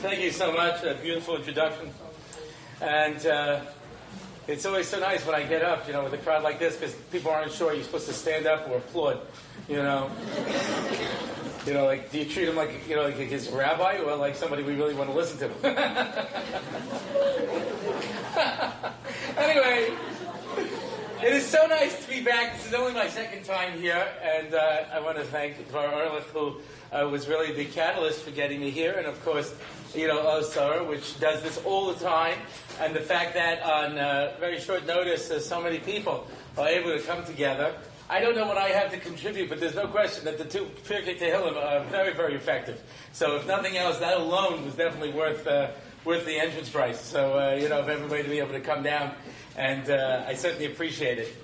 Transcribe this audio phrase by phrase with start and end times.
[0.00, 0.84] Thank you so much.
[0.84, 1.90] A beautiful introduction.
[2.80, 3.62] And uh,
[4.46, 6.76] it's always so nice when I get up, you know, with a crowd like this,
[6.76, 9.18] because people aren't sure you're supposed to stand up or applaud,
[9.68, 10.08] you know.
[11.66, 14.36] You know, like, do you treat him like, you know, like his rabbi or like
[14.36, 15.50] somebody we really want to listen to?
[19.36, 19.90] anyway,
[21.22, 22.54] it is so nice to be back.
[22.54, 26.22] This is only my second time here, and uh, I want to thank Dvar Erlich,
[26.24, 26.60] who
[26.92, 29.52] uh, was really the catalyst for getting me here, and of course,
[29.96, 32.38] you know, Osar, which does this all the time,
[32.80, 36.24] and the fact that on uh, very short notice, uh, so many people
[36.56, 37.74] are able to come together.
[38.08, 40.66] I don't know what I have to contribute, but there's no question that the two
[40.84, 42.80] Pirkei Tehillim are very, very effective.
[43.12, 45.70] So if nothing else, that alone was definitely worth uh,
[46.04, 47.00] worth the entrance price.
[47.00, 49.12] So uh, you know, if everybody to be able to come down,
[49.56, 51.36] and uh, I certainly appreciate it.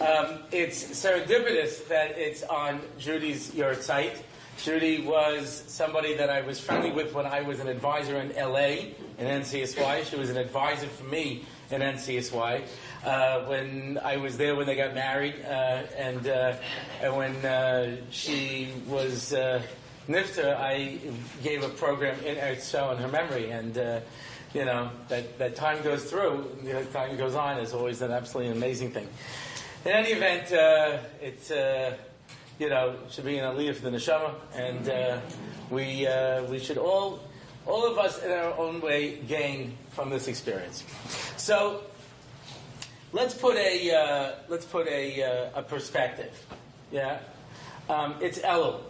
[0.00, 4.22] Um, it's serendipitous that it's on Judy's yahrzeit.
[4.58, 8.92] Judy was somebody that I was friendly with when I was an advisor in LA
[9.18, 10.04] in NCSY.
[10.04, 12.62] She was an advisor for me in NCSY.
[13.04, 16.54] Uh, when I was there when they got married, uh, and, uh,
[17.00, 19.62] and when uh, she was uh,
[20.08, 20.98] niftar, I
[21.42, 24.00] gave a program in Eretz in her memory, and uh,
[24.54, 28.10] you know that, that time goes through, you know, time goes on is always an
[28.10, 29.08] absolutely amazing thing.
[29.84, 31.96] In any event, uh, it's uh,
[32.58, 35.18] you know should be an aliyah for the neshama, and uh,
[35.70, 37.20] we uh, we should all
[37.66, 40.84] all of us in our own way gain from this experience.
[41.36, 41.82] So
[43.12, 46.32] let's put a uh, let's put a, uh, a perspective.
[46.90, 47.20] Yeah,
[47.88, 48.80] um, it's Elul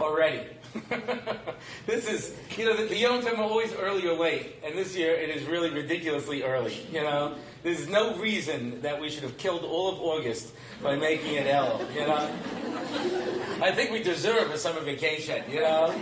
[0.00, 0.46] already.
[1.86, 4.96] this is you know the, the Yom Tov are always early or late, and this
[4.96, 6.86] year it is really ridiculously early.
[6.92, 11.34] You know, there's no reason that we should have killed all of August by making
[11.34, 11.92] it Elul.
[11.94, 15.42] You know, I think we deserve a summer vacation.
[15.50, 15.94] You know.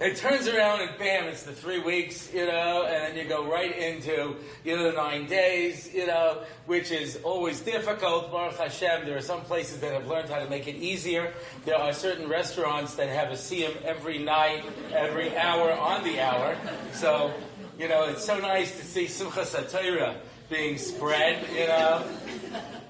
[0.00, 3.44] It turns around and bam, it's the three weeks, you know, and then you go
[3.44, 4.34] right into,
[4.64, 8.32] you know, the nine days, you know, which is always difficult.
[8.32, 11.34] Baruch Hashem, there are some places that have learned how to make it easier.
[11.66, 16.56] There are certain restaurants that have a siyum every night, every hour on the hour.
[16.94, 17.34] So,
[17.78, 20.16] you know, it's so nice to see Simchas HaTorah
[20.48, 22.02] being spread, you know.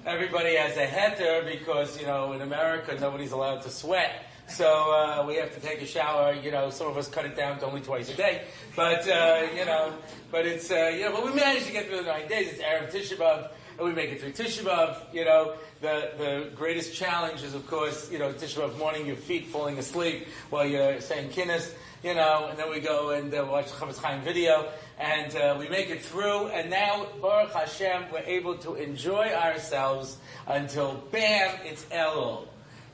[0.06, 4.29] Everybody has a heter because, you know, in America, nobody's allowed to sweat.
[4.50, 6.34] So uh, we have to take a shower.
[6.34, 8.42] You know, some of us cut it down to only twice a day.
[8.74, 9.94] But uh, you know,
[10.32, 12.48] but it's uh, you know, but we managed to get through the nine days.
[12.52, 14.96] It's Erev Tisha and we make it through Tisha.
[15.12, 19.46] You know, the the greatest challenge is, of course, you know, Tisha morning, your feet
[19.46, 21.72] falling asleep while you're saying kinnis.
[22.02, 24.68] You know, and then we go and uh, watch the Chofetz Chaim video,
[24.98, 26.48] and uh, we make it through.
[26.48, 32.49] And now, Baruch Hashem, we're able to enjoy ourselves until bam, it's Elul.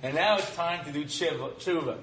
[0.06, 1.98] And now it's time to do tshuva.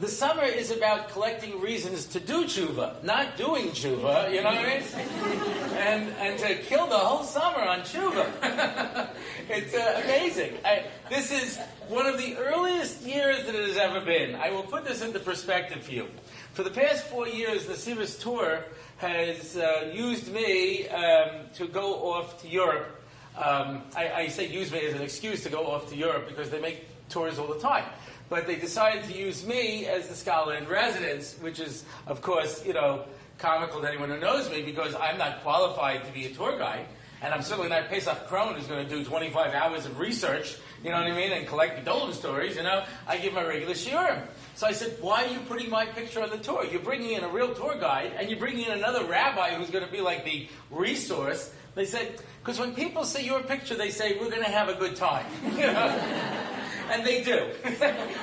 [0.00, 4.64] The summer is about collecting reasons to do tshuva, not doing tshuva, you know what
[4.64, 5.70] I mean?
[5.74, 9.10] And, and to kill the whole summer on tshuva.
[9.50, 10.54] it's uh, amazing.
[10.64, 11.58] I, this is
[11.90, 14.36] one of the earliest years that it has ever been.
[14.36, 16.08] I will put this into perspective for you.
[16.54, 18.64] For the past four years, the Sivas Tour
[18.96, 23.02] has uh, used me um, to go off to Europe.
[23.36, 26.48] Um, I, I say use me as an excuse to go off to Europe because
[26.48, 27.84] they make tours all the time.
[28.28, 32.66] But they decided to use me as the scholar in residence, which is, of course,
[32.66, 33.04] you know,
[33.38, 36.86] comical to anyone who knows me because I'm not qualified to be a tour guide.
[37.22, 40.90] And I'm certainly not Pesach Krohn who's going to do 25 hours of research, you
[40.90, 42.84] know what I mean, and collect Gedolim stories, you know.
[43.06, 44.20] I give my regular shiurim.
[44.56, 46.66] So I said, why are you putting my picture on the tour?
[46.66, 49.86] You're bringing in a real tour guide, and you're bringing in another rabbi who's going
[49.86, 51.50] to be like the resource.
[51.74, 54.74] They said, because when people see your picture, they say, we're going to have a
[54.74, 55.26] good time.
[55.56, 56.43] You know?
[56.90, 57.46] And they do.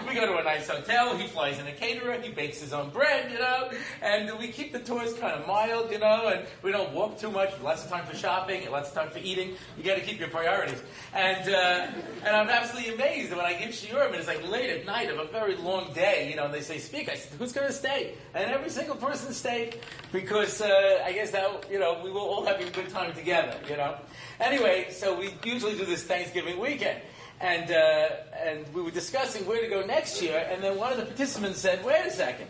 [0.07, 2.89] we go to a nice hotel, he flies in a caterer, he bakes his own
[2.89, 3.69] bread, you know,
[4.01, 7.31] and we keep the tours kind of mild, you know, and we don't walk too
[7.31, 9.55] much, lots of time for shopping, lots of time for eating.
[9.77, 10.81] You got to keep your priorities.
[11.13, 11.88] And uh,
[12.25, 15.19] and I'm absolutely amazed when I give shiurim, and it's like late at night of
[15.19, 17.09] a very long day, you know, and they say, speak.
[17.09, 18.16] I said, who's going to stay?
[18.33, 19.79] And every single person stayed
[20.11, 23.56] because uh, I guess that, you know, we will all have a good time together,
[23.69, 23.95] you know.
[24.39, 27.01] Anyway, so we usually do this Thanksgiving weekend
[27.41, 28.09] and uh,
[28.45, 31.59] and we were discussing where to go next year, and then one of the participants
[31.59, 32.47] said, "Wait a second,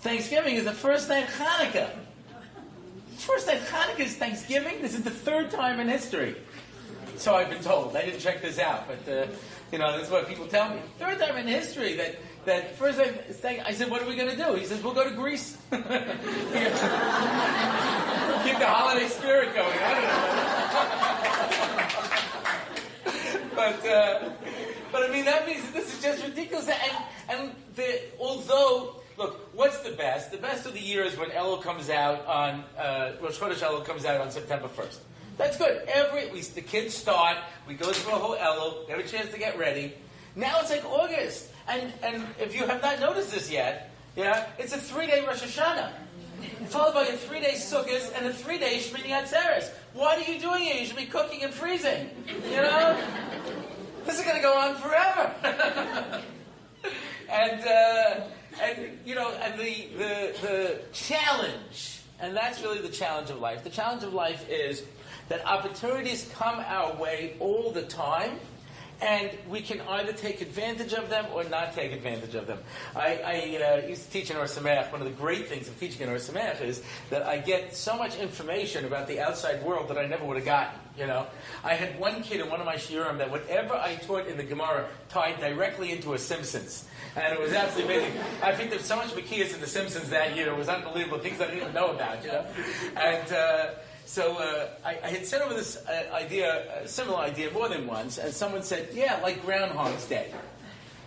[0.00, 1.90] Thanksgiving is the first night of Hanukkah.
[3.18, 4.80] First night Hanukkah is Thanksgiving.
[4.80, 6.36] This is the third time in history."
[7.16, 7.94] So I've been told.
[7.94, 9.26] I didn't check this out, but uh,
[9.70, 10.80] you know that's what people tell me.
[10.98, 12.16] Third time in history that
[12.46, 13.14] that first time.
[13.66, 15.82] I said, "What are we going to do?" He says, "We'll go to Greece." Keep
[18.58, 19.78] the holiday spirit going.
[19.78, 21.56] I don't know.
[23.60, 24.30] But uh,
[24.90, 26.68] but I mean that means this is just ridiculous.
[26.68, 26.96] And
[27.28, 30.32] and the, although look, what's the best?
[30.32, 33.84] The best of the year is when Elul comes out on, uh, Rosh Chodesh Elul
[33.84, 34.96] comes out on September 1st.
[35.36, 35.86] That's good.
[35.88, 37.36] Every, we, the kids start,
[37.68, 39.92] we go through a whole Elul, have a chance to get ready.
[40.36, 41.50] Now it's like August.
[41.68, 45.92] And, and if you have not noticed this yet, yeah, it's a three-day Rosh Hashanah.
[46.66, 49.70] Followed by a three-day Sukkot and a three-day Shmini Atzeres.
[49.92, 50.76] What are you doing here?
[50.76, 52.10] You should be cooking and freezing.
[52.26, 52.96] You know?
[54.06, 55.34] this is going to go on forever.
[57.30, 58.20] and, uh,
[58.60, 63.64] and, you know, and the, the, the challenge, and that's really the challenge of life.
[63.64, 64.84] The challenge of life is
[65.28, 68.38] that opportunities come our way all the time,
[69.00, 72.58] and we can either take advantage of them or not take advantage of them.
[72.94, 74.92] I, I uh, used to teach in Or Sameach.
[74.92, 77.96] One of the great things of teaching in Or Sameach is that I get so
[77.96, 80.78] much information about the outside world that I never would have gotten.
[80.98, 81.26] You know,
[81.64, 84.44] I had one kid in one of my shiurim that whatever I taught in the
[84.44, 86.86] Gemara tied directly into a Simpsons.
[87.16, 88.20] And it was absolutely amazing.
[88.42, 90.48] I think there's so much Makias in The Simpsons that year.
[90.48, 91.18] It was unbelievable.
[91.18, 92.44] Things I didn't even know about, you know?
[92.96, 93.70] And, uh,
[94.10, 97.86] so uh, I, I, had sent over this uh, idea, a similar idea, more than
[97.86, 100.34] once, and someone said, "Yeah, like Groundhog's Day."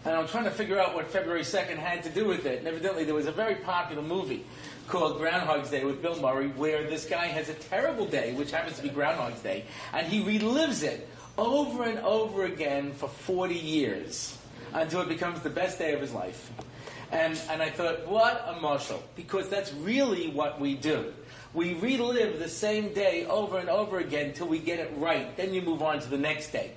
[0.05, 2.59] And I'm trying to figure out what February 2nd had to do with it.
[2.59, 4.45] And evidently, there was a very popular movie
[4.87, 8.77] called Groundhog's Day with Bill Murray, where this guy has a terrible day, which happens
[8.77, 14.37] to be Groundhog's Day, and he relives it over and over again for 40 years
[14.71, 16.53] until it becomes the best day of his life.
[17.11, 21.13] And, and I thought, what a mashal, because that's really what we do.
[21.53, 25.35] We relive the same day over and over again until we get it right.
[25.37, 26.71] Then you move on to the next day.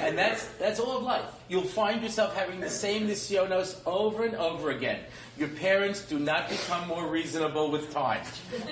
[0.00, 1.24] And that's, that's all of life.
[1.48, 5.00] You'll find yourself having the same nisyonos over and over again.
[5.36, 8.22] Your parents do not become more reasonable with time.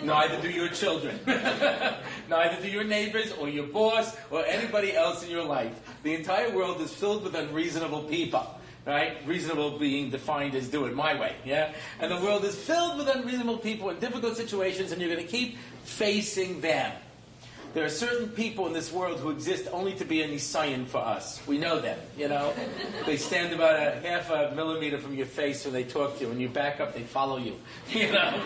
[0.03, 1.19] Neither do your children.
[2.29, 5.81] Neither do your neighbors or your boss or anybody else in your life.
[6.03, 9.19] The entire world is filled with unreasonable people right?
[9.27, 11.73] Reasonable being defined as do it my way, yeah?
[11.99, 15.31] And the world is filled with unreasonable people in difficult situations, and you're going to
[15.31, 16.93] keep facing them.
[17.73, 20.99] There are certain people in this world who exist only to be a nisayan for
[20.99, 21.41] us.
[21.47, 22.53] We know them, you know.
[23.07, 26.29] they stand about a half a millimeter from your face when they talk to you.
[26.31, 27.57] When you back up, they follow you,
[27.91, 28.43] you know.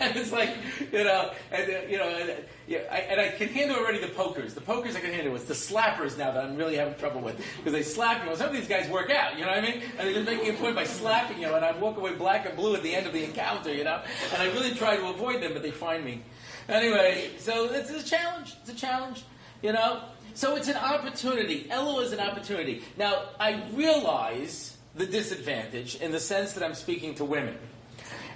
[0.00, 0.56] and it's like,
[0.90, 4.08] you know, and uh, you know, and, yeah, I, and I can handle already the
[4.08, 4.54] pokers.
[4.54, 5.36] The pokers I can handle.
[5.36, 8.28] It's the slappers now that I'm really having trouble with because they slap you.
[8.28, 9.82] Well, some of these guys work out, you know what I mean?
[9.98, 12.56] And they're just making a point by slapping you, and I walk away black and
[12.56, 14.00] blue at the end of the encounter, you know.
[14.32, 16.22] And I really try to avoid them, but they find me.
[16.68, 18.54] Anyway, so it's a challenge.
[18.62, 19.24] It's a challenge,
[19.62, 20.02] you know.
[20.34, 21.68] So it's an opportunity.
[21.70, 22.82] Elul is an opportunity.
[22.96, 27.56] Now, I realize the disadvantage in the sense that I'm speaking to women.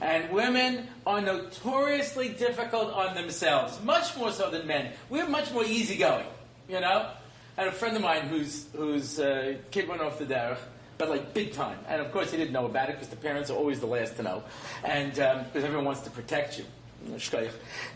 [0.01, 4.93] And women are notoriously difficult on themselves, much more so than men.
[5.11, 6.27] We're much more easygoing,
[6.69, 7.11] you know.
[7.57, 10.59] I had a friend of mine whose whose uh, kid went off the derech,
[10.99, 11.79] but like big time.
[11.89, 14.17] And of course, he didn't know about it because the parents are always the last
[14.19, 14.45] to know,
[14.85, 16.65] and because um, everyone wants to protect you.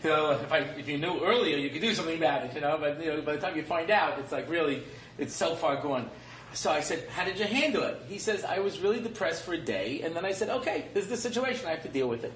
[0.03, 2.61] You know, if, I, if you knew earlier, you could do something about it, you
[2.61, 4.83] know, but you know, by the time you find out, it's like really,
[5.17, 6.09] it's so far gone.
[6.53, 8.01] So I said, How did you handle it?
[8.07, 11.05] He says, I was really depressed for a day, and then I said, Okay, this
[11.05, 12.33] is the situation, I have to deal with it.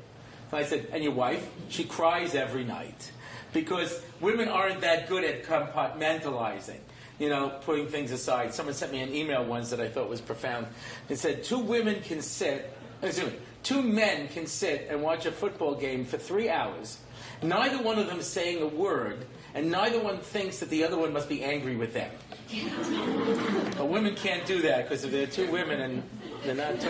[0.51, 1.47] So I said, And your wife?
[1.69, 3.11] She cries every night.
[3.53, 6.79] Because women aren't that good at compartmentalizing,
[7.17, 8.53] you know, putting things aside.
[8.53, 10.67] Someone sent me an email once that I thought was profound.
[11.09, 13.37] It said, Two women can sit, excuse me,
[13.67, 16.99] Two men can sit and watch a football game for three hours,
[17.43, 21.11] neither one of them saying a word, and neither one thinks that the other one
[21.11, 22.09] must be angry with them.
[23.77, 26.03] but women can't do that because if they're two women and
[26.45, 26.87] they're not two.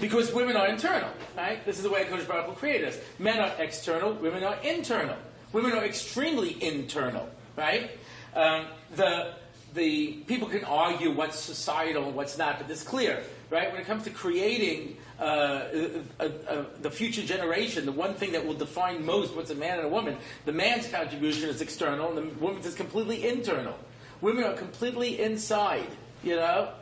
[0.00, 1.66] because women are internal, right?
[1.66, 2.98] This is the way Kodesh Baruch Hu created us.
[3.18, 5.16] Men are external, women are internal.
[5.52, 7.90] Women are extremely internal, right?
[8.32, 9.34] Um, the
[9.74, 13.70] the people can argue what's societal and what's not, but it's clear, right?
[13.70, 18.32] When it comes to creating uh, a, a, a, the future generation, the one thing
[18.32, 22.16] that will define most what's a man and a woman, the man's contribution is external,
[22.16, 23.76] and the woman's is completely internal.
[24.20, 25.88] Women are completely inside,
[26.22, 26.72] you know.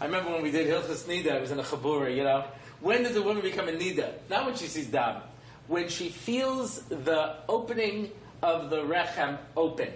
[0.00, 2.44] I remember when we did Hilchas Nida, I was in a chabura, you know.
[2.80, 4.12] When does a woman become a Nida?
[4.30, 5.20] Not when she sees Dam.
[5.66, 8.10] When she feels the opening
[8.42, 9.90] of the Rechem open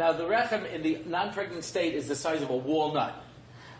[0.00, 3.22] now, the rechem in the non-pregnant state is the size of a walnut.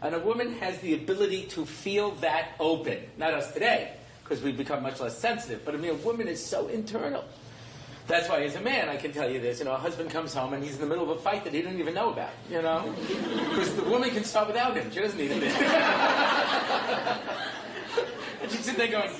[0.03, 2.99] And a woman has the ability to feel that open.
[3.17, 5.65] Not us today, because we've become much less sensitive.
[5.65, 7.25] But I mean, a woman is so internal.
[8.07, 9.61] That's why, as a man, I can tell you this.
[9.61, 11.55] You know, a husband comes home and he's in the middle of a fight that
[11.55, 12.33] he didn't even know about.
[12.51, 12.95] You know,
[13.49, 14.91] because the woman can start without him.
[14.91, 15.43] She doesn't need him.
[18.43, 19.11] and she's sitting there going,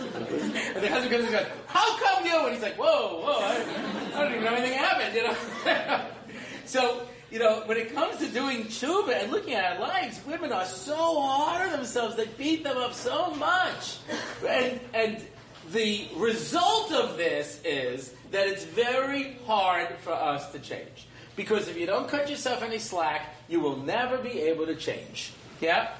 [0.00, 2.38] and the husband comes and goes, How come you?
[2.44, 6.06] And he's like, Whoa, whoa, I, I don't even know anything happened, you know?
[6.64, 10.52] so you know, when it comes to doing tshuva and looking at our lives, women
[10.52, 12.16] are so hard on themselves.
[12.16, 13.98] They beat them up so much.
[14.46, 15.24] And, and
[15.70, 21.06] the result of this is that it's very hard for us to change.
[21.36, 25.32] Because if you don't cut yourself any slack, you will never be able to change.
[25.60, 25.92] Yeah?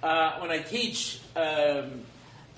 [0.00, 2.02] Uh, when I teach um,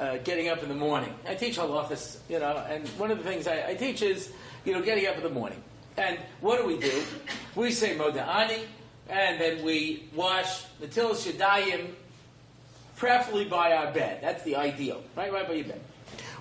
[0.00, 3.24] uh, getting up in the morning, I teach halachas, you know, and one of the
[3.24, 4.32] things I, I teach is,
[4.64, 5.62] you know, getting up in the morning.
[5.96, 7.02] And what do we do?
[7.54, 8.64] We say Moda'ani,
[9.08, 11.90] and then we wash the Til Shadayim,
[12.96, 14.20] preferably by our bed.
[14.22, 15.32] That's the ideal, right?
[15.32, 15.80] Right by your bed.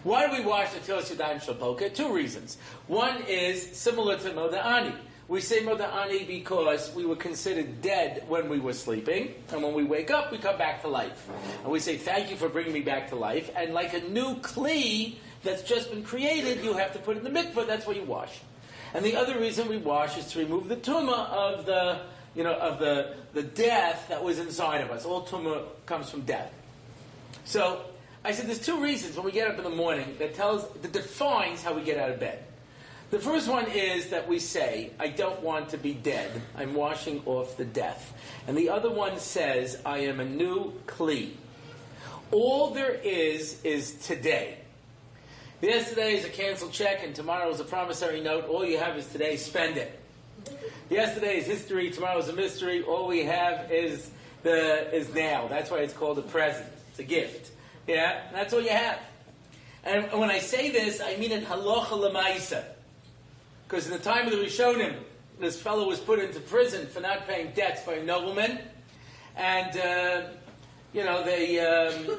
[0.03, 1.93] Why do we wash the Til Shadayim Shalpoka?
[1.93, 2.57] Two reasons.
[2.87, 4.95] One is similar to Moda'ani.
[5.29, 9.83] We say Moda'ani because we were considered dead when we were sleeping, and when we
[9.83, 11.29] wake up, we come back to life.
[11.62, 13.51] And we say, Thank you for bringing me back to life.
[13.55, 17.29] And like a new Kli that's just been created, you have to put in the
[17.29, 18.39] mikvah, that's why you wash.
[18.95, 22.01] And the other reason we wash is to remove the tuma of the,
[22.33, 25.05] you know, of the, the death that was inside of us.
[25.05, 26.51] All tuma comes from death.
[27.45, 27.83] So
[28.25, 30.91] I said there's two reasons when we get up in the morning that tells that
[30.91, 32.43] defines how we get out of bed.
[33.09, 36.29] The first one is that we say, I don't want to be dead.
[36.55, 38.13] I'm washing off the death.
[38.47, 41.31] And the other one says, I am a new Kli.
[42.31, 44.59] All there is is today.
[45.59, 48.45] Yesterday is a canceled check, and tomorrow is a promissory note.
[48.45, 49.37] All you have is today.
[49.37, 49.99] Spend it.
[50.91, 51.89] Yesterday is history.
[51.89, 52.83] Tomorrow is a mystery.
[52.83, 54.11] All we have is
[54.43, 55.47] the is now.
[55.47, 56.69] That's why it's called a present.
[56.91, 57.51] It's a gift.
[57.87, 58.99] Yeah, that's all you have.
[59.83, 62.63] And when I say this, I mean in halacha lemaisa,
[63.69, 64.95] because in the time of the Rishonim,
[65.39, 68.59] this fellow was put into prison for not paying debts by a nobleman,
[69.38, 70.21] and uh,
[70.91, 71.59] you know they.
[71.59, 72.17] Um,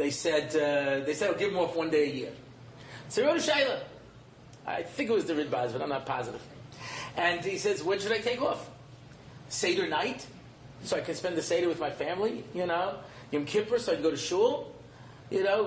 [0.00, 2.32] they said, uh, they said, I'll give him off one day a year.
[3.10, 3.80] So he wrote a Shaila.
[4.66, 6.40] I think it was the Ridbaz, but I'm not positive.
[7.18, 8.70] And he says, when should I take off?
[9.50, 10.26] Seder night?
[10.84, 12.94] So I can spend the Seder with my family, you know?
[13.30, 14.74] Yom Kippur, so I can go to shul?
[15.30, 15.64] You know,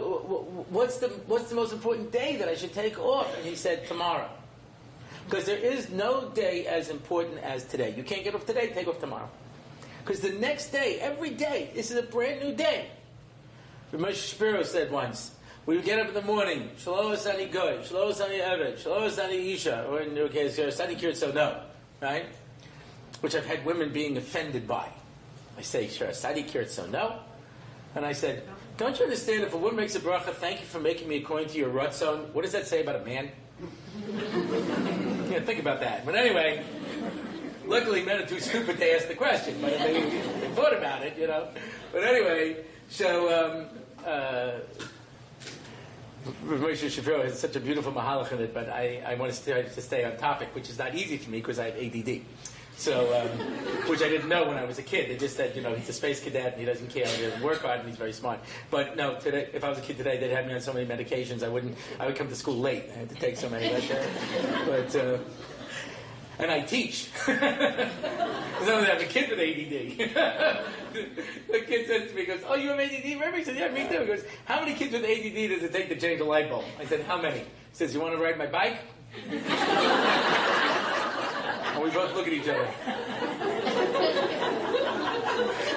[0.72, 3.38] what's the, what's the most important day that I should take off?
[3.38, 4.32] And he said, tomorrow.
[5.26, 7.94] Because there is no day as important as today.
[7.96, 9.30] You can't get off today, take off tomorrow.
[10.04, 12.88] Because the next day, every day, this is a brand new day.
[13.94, 15.32] Moshe Shapiro said once,
[15.66, 19.54] we would get up in the morning, Shelo Asani Goy, Shelo Asani Eved, Shelo Asani
[19.54, 21.62] Isha, or in your case, Sani Kirtzono,
[22.02, 22.26] right?
[23.22, 24.90] Which I've had women being offended by.
[25.58, 27.20] I say, sure, Sani Kirtzono.
[27.96, 28.44] And I said,
[28.78, 31.50] don't you understand if a woman makes a bracha, thank you for making me according
[31.50, 33.30] to your rutzon, what does that say about a man?
[35.34, 36.06] Yeah, think about that.
[36.06, 36.64] But anyway,
[37.66, 41.18] luckily men are too stupid to ask the question, but they, they thought about it,
[41.18, 41.48] you know.
[41.92, 44.60] But anyway, so um, uh,
[46.46, 49.64] Moshe Shapiro has such a beautiful mahalach in it, but I, I want to stay,
[49.64, 52.22] to stay on topic, which is not easy for me because I have ADD.
[52.84, 53.30] So, um,
[53.88, 55.10] which I didn't know when I was a kid.
[55.10, 57.08] They just said, you know, he's a space cadet and he doesn't care.
[57.08, 58.42] He doesn't work hard and he's very smart.
[58.70, 60.86] But no, today, if I was a kid today, they'd have me on so many
[60.86, 61.44] medications.
[61.44, 61.78] I wouldn't.
[61.98, 62.84] I would come to school late.
[62.94, 63.70] I had to take so many.
[63.70, 65.18] But, but uh,
[66.40, 67.10] and I teach.
[68.54, 69.98] Because I have a kid with ADD.
[71.52, 73.04] the kid says to me, goes, oh, you have ADD?
[73.04, 73.38] Remember?
[73.38, 74.02] He said, yeah, me too.
[74.02, 76.64] He goes, how many kids with ADD does it take to change a light bulb?
[76.80, 77.40] I said, how many?
[77.40, 78.78] He says, you want to ride my bike?
[81.84, 82.68] we both look at each other.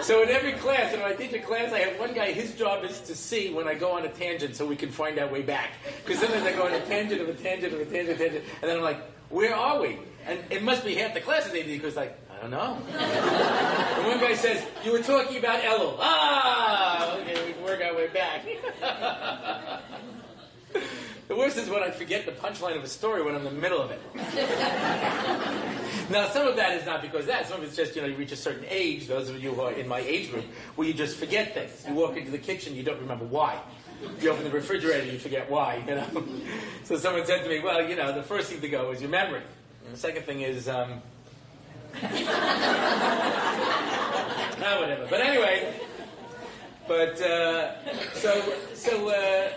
[0.03, 2.55] So in every class, and when I teach a class, I have one guy, his
[2.55, 5.27] job is to see when I go on a tangent so we can find our
[5.27, 5.73] way back.
[6.05, 8.71] Because sometimes I go on a tangent of a tangent of a tangent, tangent, and
[8.71, 9.99] then I'm like, where are we?
[10.27, 12.79] And it must be half the class is ADD because, like, I don't know.
[12.97, 15.97] and one guy says, You were talking about Elul.
[15.99, 17.17] Ah!
[17.17, 18.45] Okay, we can work our way back.
[21.29, 23.61] the worst is when I forget the punchline of a story when I'm in the
[23.61, 24.01] middle of it.
[26.11, 27.49] now, some of that is not because of that.
[27.49, 29.61] Some of it's just, you know, you reach a certain age, those of you who
[29.63, 30.45] are in my age group,
[30.77, 31.85] where you just forget things.
[31.89, 33.61] You walk into the kitchen, you don't remember why.
[34.21, 36.07] You open the refrigerator, you forget why, you know.
[36.85, 39.11] so someone said to me, well, you know, the first thing to go is your
[39.11, 39.43] memory.
[39.85, 41.03] And the second thing is, um,
[44.59, 45.07] ah, whatever.
[45.09, 45.81] But anyway,
[46.87, 47.75] but uh,
[48.15, 49.49] so so uh,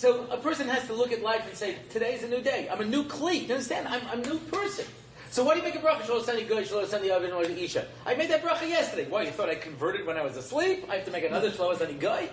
[0.00, 2.70] so a person has to look at life and say, today's a new day.
[2.72, 3.46] I'm a new Kli.
[3.46, 3.86] You understand?
[3.86, 4.86] I'm, I'm a new person.
[5.30, 6.00] So why do you make a bracha?
[6.00, 7.86] Shelo asani goy, shelo asani eved, or isha.
[8.06, 9.06] I made that bracha yesterday.
[9.10, 9.24] Why?
[9.24, 10.86] You thought I converted when I was asleep?
[10.88, 12.30] I have to make another shelo asani goy?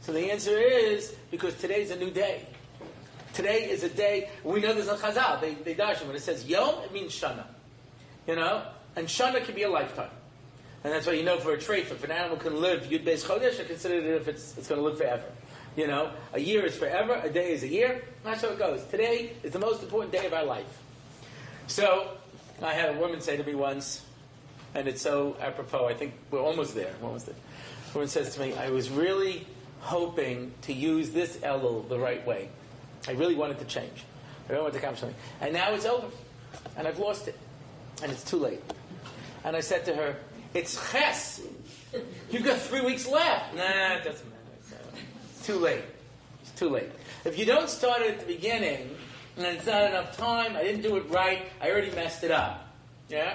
[0.00, 2.46] So the answer is because today's a new day.
[3.34, 6.46] Today is a day, we know there's a chazal, they, they dash when it says
[6.46, 7.44] yom, it means shana.
[8.26, 8.62] You know?
[8.96, 10.10] And shana can be a lifetime.
[10.82, 13.22] And that's why you know for a trait, if an animal can live yud beis
[13.24, 15.24] chodesh, I consider it if it's, it's going to live forever.
[15.76, 18.02] You know, a year is forever, a day is a year.
[18.24, 18.84] That's how it goes.
[18.84, 20.82] Today is the most important day of our life.
[21.66, 22.08] So,
[22.62, 24.04] I had a woman say to me once,
[24.74, 26.92] and it's so apropos, I think we're almost there.
[27.02, 27.34] Almost there.
[27.90, 29.46] A woman says to me, I was really
[29.80, 32.48] hoping to use this Elul the right way.
[33.08, 34.04] I really wanted to change.
[34.48, 35.18] I really wanted to accomplish something.
[35.40, 36.06] And now it's over.
[36.76, 37.38] And I've lost it.
[38.02, 38.60] And it's too late.
[39.44, 40.16] And I said to her,
[40.54, 41.40] It's Ches.
[42.30, 43.54] You've got three weeks left.
[43.54, 44.31] Nah, it doesn't.
[45.42, 45.82] It's too late.
[46.42, 46.88] It's too late.
[47.24, 48.94] If you don't start it at the beginning,
[49.36, 52.72] and it's not enough time, I didn't do it right, I already messed it up.
[53.08, 53.34] Yeah?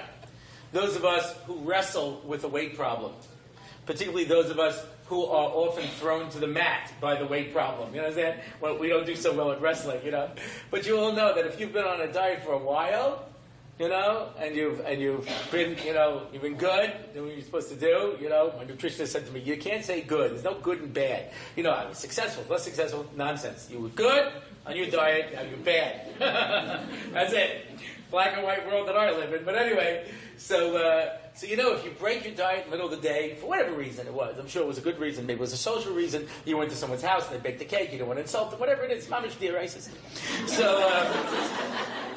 [0.72, 3.12] Those of us who wrestle with a weight problem,
[3.84, 7.90] particularly those of us who are often thrown to the mat by the weight problem.
[7.90, 8.40] You know what I'm saying?
[8.62, 10.30] Well, we don't do so well at wrestling, you know.
[10.70, 13.27] But you all know that if you've been on a diet for a while,
[13.78, 17.44] you know, and you've and you've been, you know, you've been good, doing what you're
[17.44, 18.16] supposed to do.
[18.20, 20.32] You know, my nutritionist said to me, "You can't say good.
[20.32, 21.30] There's no good and bad.
[21.54, 23.68] You know, I was successful, less successful, nonsense.
[23.70, 24.32] You were good
[24.68, 26.06] on your diet, now you're bad.
[27.12, 27.66] That's it.
[28.10, 29.44] Black and white world that I live in.
[29.44, 32.92] But anyway, so uh, so you know, if you break your diet in the middle
[32.92, 35.26] of the day for whatever reason it was, I'm sure it was a good reason.
[35.26, 36.26] Maybe it was a social reason.
[36.44, 37.92] You went to someone's house and they baked a cake.
[37.92, 38.60] You don't want to insult them.
[38.60, 39.90] Whatever it is, mamish dear racist.
[40.46, 40.82] So.
[40.84, 42.14] Uh,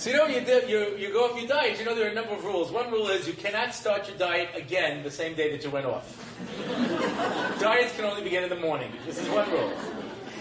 [0.00, 2.10] so you know you, do, you, you go off your diet, you know there are
[2.10, 2.70] a number of rules.
[2.70, 5.84] One rule is you cannot start your diet again the same day that you went
[5.84, 6.16] off.
[7.60, 8.90] Diets can only begin in the morning.
[9.04, 9.70] This is one rule.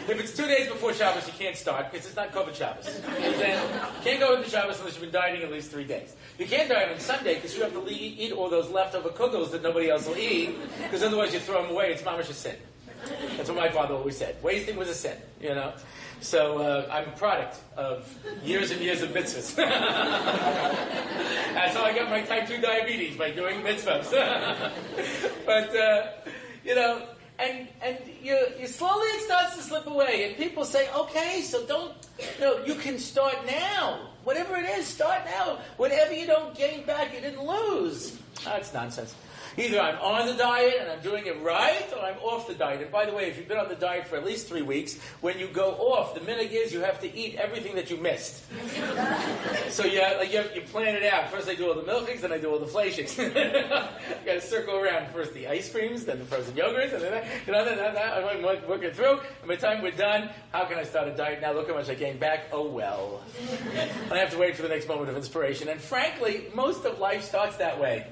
[0.08, 2.88] If it's two days before Shabbos, you can't start because it's not covered Shabbos.
[3.22, 3.34] You
[4.02, 6.16] can't go into Shabbos unless you've been dieting at least three days.
[6.38, 9.62] You can't diet on Sunday because you have to eat all those leftover kugels that
[9.62, 11.92] nobody else will eat because otherwise you throw them away.
[11.92, 12.56] It's mamish a sin.
[13.38, 14.36] That's what my father always said.
[14.44, 15.74] Wasting was a sin, you know.
[16.22, 18.14] So uh, I'm a product of
[18.44, 19.56] years and years of mitzvahs.
[21.54, 24.12] That's how I got my type 2 diabetes, by doing mitzvahs.
[25.46, 26.08] but, uh,
[26.66, 27.08] you know,
[27.40, 30.28] and, and you, you slowly it starts to slip away.
[30.28, 31.94] And people say, okay, so don't,
[32.38, 34.10] you know, you can start now.
[34.26, 35.60] Whatever it is, start now.
[35.78, 38.20] Whatever you don't gain back, you didn't lose.
[38.46, 39.16] That's nonsense.
[39.58, 42.82] Either I'm on the diet and I'm doing it right, or I'm off the diet.
[42.82, 45.00] And by the way, if you've been on the diet for at least three weeks,
[45.22, 48.44] when you go off, the minute is you have to eat everything that you missed.
[49.70, 51.30] so you, like you, you, plan it out.
[51.30, 52.98] First I do all the milkings, then I do all the flakes.
[53.18, 57.28] you got to circle around first the ice creams, then the frozen yogurts, and then
[57.46, 59.20] you know, then, then I'm working through.
[59.20, 61.54] And by the time we're done, how can I start a diet now?
[61.54, 62.46] Look how much I gained back.
[62.52, 63.22] Oh well.
[64.12, 65.70] I have to wait for the next moment of inspiration.
[65.70, 68.08] And frankly, most of life starts that way.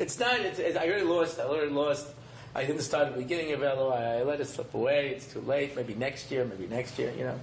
[0.00, 2.08] It's not, it's, it's, I already lost, I already lost.
[2.54, 3.92] I didn't start at the beginning of Elul.
[3.92, 5.10] I, I let it slip away.
[5.10, 5.76] It's too late.
[5.76, 7.38] Maybe next year, maybe next year, you know.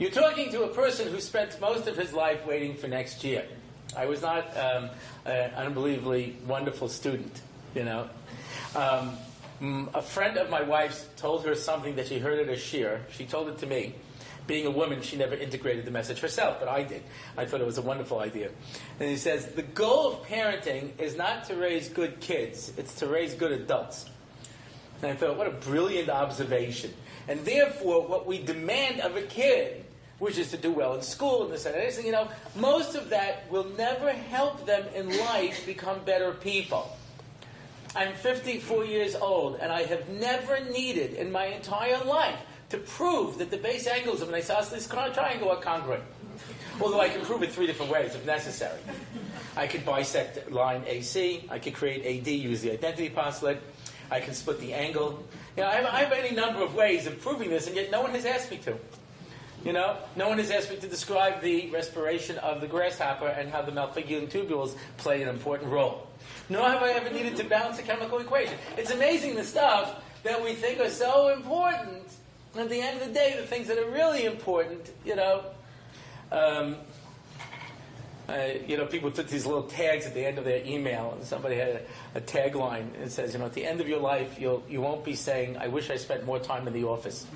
[0.00, 3.46] You're talking to a person who spent most of his life waiting for next year.
[3.96, 4.90] I was not um,
[5.24, 7.40] an unbelievably wonderful student,
[7.74, 8.10] you know.
[8.74, 9.16] Um,
[9.94, 12.98] a friend of my wife's told her something that she heard at a shiur.
[13.12, 13.94] She told it to me
[14.46, 17.02] being a woman, she never integrated the message herself, but I did.
[17.36, 18.50] I thought it was a wonderful idea.
[18.98, 23.06] And he says, the goal of parenting is not to raise good kids, it's to
[23.06, 24.08] raise good adults.
[25.00, 26.92] And I thought, what a brilliant observation.
[27.28, 29.84] And therefore, what we demand of a kid,
[30.18, 33.10] which is to do well in school and this and that, you know, most of
[33.10, 36.96] that will never help them in life become better people.
[37.94, 42.38] I'm 54 years old, and I have never needed in my entire life
[42.72, 46.02] to prove that the base angles of an isosceles triangle are congruent.
[46.80, 48.80] Although I can prove it three different ways if necessary.
[49.54, 53.58] I could bisect line AC, I could create AD, use the identity postulate,
[54.10, 55.22] I can split the angle.
[55.54, 57.90] You know, I have, I have any number of ways of proving this, and yet
[57.90, 58.74] no one has asked me to.
[59.66, 63.50] You know, no one has asked me to describe the respiration of the grasshopper and
[63.50, 66.08] how the Malpighian tubules play an important role.
[66.48, 68.54] Nor have I ever needed to balance a chemical equation.
[68.78, 72.08] It's amazing the stuff that we think are so important
[72.56, 75.44] at the end of the day, the things that are really important, you know,
[76.30, 76.76] um,
[78.28, 81.24] uh, you know, people put these little tags at the end of their email, and
[81.24, 81.68] somebody had
[82.14, 84.80] a, a tagline that says, you know, at the end of your life, you'll you
[84.80, 87.26] won't be saying, "I wish I spent more time in the office,"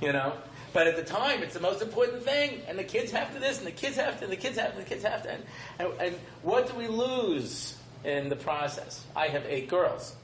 [0.00, 0.34] you know.
[0.72, 3.58] But at the time, it's the most important thing, and the kids have to this,
[3.58, 5.30] and the kids have to, and the kids have to, and the kids have to,
[5.30, 5.42] and,
[5.78, 9.04] and, and what do we lose in the process?
[9.16, 10.14] I have eight girls.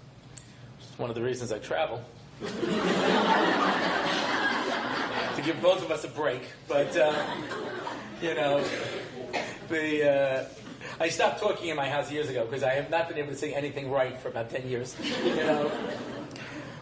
[0.78, 2.04] It's one of the reasons I travel.
[5.36, 6.42] To give both of us a break.
[6.68, 7.14] But, uh,
[8.20, 8.64] you know,
[9.68, 10.44] the, uh,
[11.00, 13.36] I stopped talking in my house years ago because I have not been able to
[13.36, 14.96] say anything right for about 10 years.
[15.24, 15.68] You know,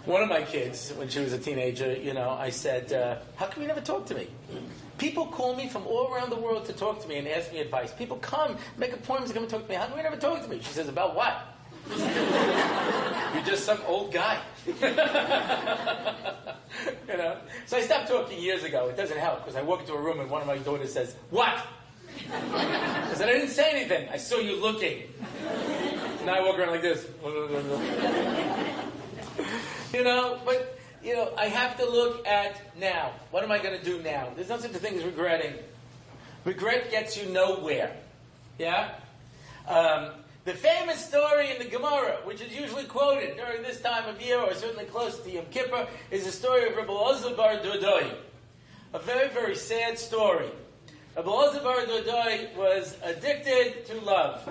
[0.07, 3.47] one of my kids, when she was a teenager, you know, I said, uh, How
[3.47, 4.29] come you never talk to me?
[4.99, 7.61] People call me from all around the world to talk to me and ask me
[7.61, 7.93] advice.
[7.93, 9.75] People come, make appointments come and talk to me.
[9.75, 10.59] How come you never talk to me?
[10.59, 11.47] She says, About what?
[13.35, 14.41] You're just some old guy.
[14.67, 14.73] you
[17.17, 17.37] know?
[17.67, 18.89] So I stopped talking years ago.
[18.89, 21.17] It doesn't help because I walk into a room and one of my daughters says,
[21.31, 21.59] What?
[22.33, 24.09] I said, I didn't say anything.
[24.11, 25.03] I saw you looking.
[26.25, 27.07] Now I walk around like this.
[29.93, 33.13] you know, but, you know, I have to look at now.
[33.31, 34.29] What am I going to do now?
[34.35, 35.55] There's no such a thing as regretting.
[36.45, 37.97] Regret gets you nowhere.
[38.59, 38.95] Yeah?
[39.67, 40.11] Um,
[40.45, 44.39] the famous story in the Gemara, which is usually quoted during this time of year,
[44.39, 48.15] or certainly close to Yom Kippur, is the story of Rabbi Elazar bar Durdaya.
[48.95, 50.49] A very, very sad story.
[51.15, 54.49] Rabbi Elazar bar Durdaya was addicted to love.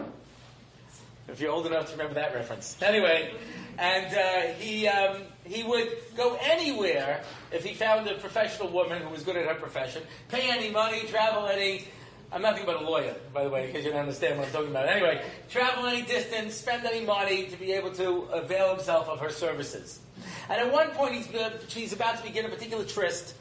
[1.27, 2.77] If you're old enough to remember that reference.
[2.81, 3.33] Anyway,
[3.79, 9.09] and uh, he, um, he would go anywhere if he found a professional woman who
[9.09, 11.87] was good at her profession, pay any money, travel any
[12.31, 14.69] I'm nothing but a lawyer, by the way, because you don't understand what I'm talking
[14.69, 14.87] about.
[14.87, 19.31] Anyway, travel any distance, spend any money to be able to avail himself of her
[19.31, 19.99] services.
[20.47, 21.27] And at one point, he's,
[21.69, 23.33] she's about to begin a particular tryst,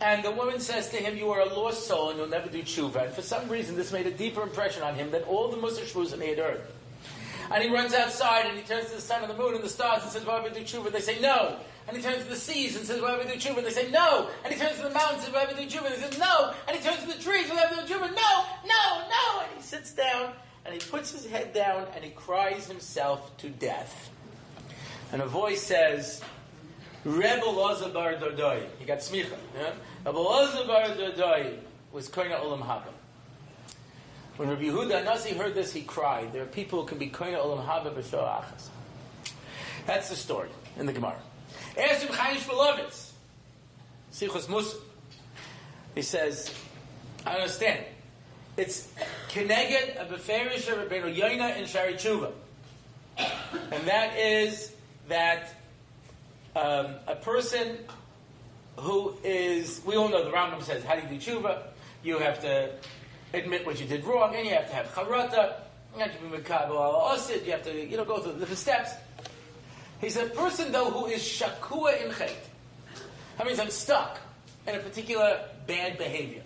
[0.00, 2.62] and the woman says to him, "You are a lost soul, and you'll never do
[2.62, 5.58] tshuva." And for some reason, this made a deeper impression on him than all the
[5.58, 6.62] Mussar shmuzim he had heard.
[7.54, 9.68] And he runs outside and he turns to the sun and the moon and the
[9.68, 10.90] stars and says, Why would do tshuva?
[10.90, 11.56] They say, No.
[11.88, 13.62] And he turns to the seas and says, Why would do tshuva?
[13.62, 14.28] They say, No.
[14.44, 15.90] And he turns to the mountains and says, Why would do tshuva?
[15.90, 16.54] They say, No.
[16.66, 18.08] And he turns to the trees, Why would do tshuva?
[18.14, 19.40] No, no, no.
[19.42, 20.32] And he sits down
[20.64, 24.10] and he puts his head down and he cries himself to death.
[25.12, 26.22] And a voice says,
[27.04, 28.66] Rebbe Loza Bar Durdaya.
[28.78, 29.36] He got smicha.
[29.58, 29.72] Yeah?
[30.06, 31.58] Rebbe Durdaya
[31.92, 32.84] was Koina Olam Haba.
[34.36, 36.32] When Rabbi Yehuda Nasi heard this, he cried.
[36.32, 38.68] There are people who can be koina olam haba b'shor achas.
[39.86, 41.18] That's the story in the Gemara.
[41.78, 43.10] Ask him Chaim Shmulovitz.
[44.12, 44.76] Sichos Mussar.
[45.94, 46.52] He says,
[47.26, 47.84] I understand.
[48.56, 48.88] It's
[49.30, 52.32] Keneged a Beferish Rabbeinu Yoina in Shari Tshuva.
[53.18, 54.72] And that is
[55.08, 55.54] that
[56.56, 57.78] um, a person
[58.78, 61.62] who is, we all know the Rambam says, how do you do tshuva?
[62.02, 62.70] You have to
[63.32, 65.54] admit what you did wrong, and you have to have charata,
[65.94, 68.58] you have to be mekabel osid, you have to, you know, go through the different
[68.58, 68.92] steps.
[70.00, 72.34] He's a person, though, who is shakua in chait.
[73.38, 74.18] That means I'm stuck
[74.66, 76.42] in a particular bad behavior.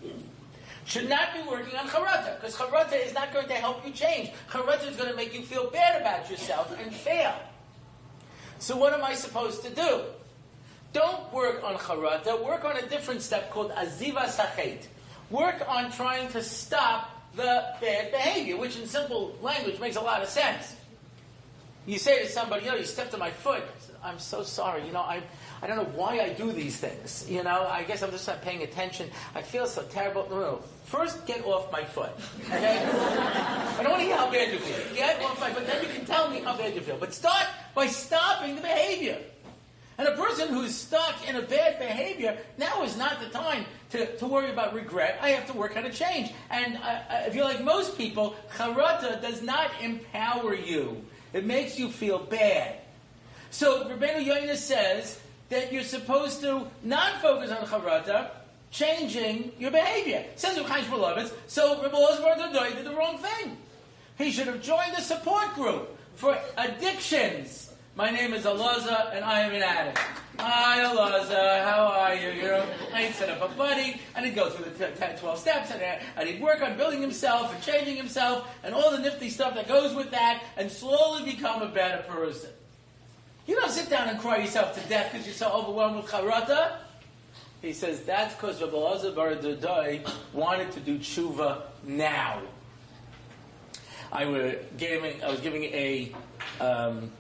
[0.85, 4.31] Should not be working on charata, because charata is not going to help you change.
[4.51, 7.35] Charata is going to make you feel bad about yourself and fail.
[8.59, 10.03] So what am I supposed to do?
[10.93, 14.87] Don't work on charata, work on a different step called azivas hachet
[15.31, 20.23] work on trying to stop the bad behavior, which in simple language makes a lot
[20.23, 20.77] of sense.
[21.87, 23.63] You say to somebody, you know, you stepped on my foot.
[24.03, 24.85] I'm so sorry.
[24.85, 25.23] You know, I,
[25.63, 27.27] I don't know why I do these things.
[27.29, 29.09] You know, I guess I'm just not paying attention.
[29.35, 30.27] I feel so terrible.
[30.29, 30.63] No, no.
[30.85, 32.11] First, get off my foot.
[32.47, 32.79] Okay?
[32.85, 34.97] I don't want to hear how bad you feel.
[34.97, 35.67] Get off my foot.
[35.67, 36.97] Then you can tell me how bad you feel.
[36.99, 39.19] But start by stopping the behavior.
[39.99, 44.17] And a person who's stuck in a bad behavior, now is not the time to,
[44.19, 45.19] to worry about regret.
[45.23, 46.33] I have to work on a change.
[46.51, 51.03] And uh, if you're like most people, charata does not empower you.
[51.33, 52.77] It makes you feel bad.
[53.51, 58.31] So Rabbeinu Yoina says that you're supposed to not focus on charata,
[58.71, 60.27] changing your behavior.
[60.37, 63.57] Says Chaim Shmulovitz, so Rabbi did the wrong thing.
[64.19, 67.66] He should have joined a support group for addictions
[67.97, 69.99] my name is Alaza, and I am an addict.
[70.39, 72.29] Hi, Alaza, how are you?
[72.29, 75.71] You know, I'd set up a buddy, and he'd go through the 10, 12 steps,
[75.71, 79.31] and, uh, and he'd work on building himself and changing himself, and all the nifty
[79.31, 82.51] stuff that goes with that, and slowly become a better person.
[83.47, 86.77] You don't sit down and cry yourself to death because you're so overwhelmed with charata.
[87.63, 92.43] He says that's because Rabbi Elazar Bar wanted to do tshuva now.
[94.13, 96.13] I, were giving, I was giving a
[96.61, 97.11] um,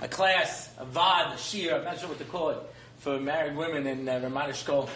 [0.00, 2.58] a class, a vaad, a shiur, I'm not sure what to call it,
[2.98, 4.88] for married women in uh, Ramat.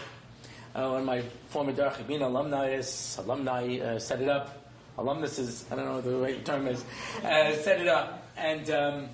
[0.75, 4.59] Uh, one of my former Dar alumni is, alumni uh, set it up.
[4.97, 6.83] Alumnus is, I don't know what the right term is,
[7.23, 8.27] uh, set it up.
[8.37, 9.09] And um,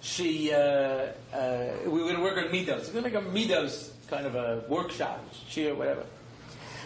[0.00, 2.86] she, uh, uh, we were going to work on Midos.
[2.86, 6.04] We're going to make a Midos kind of a workshop, shiur, whatever.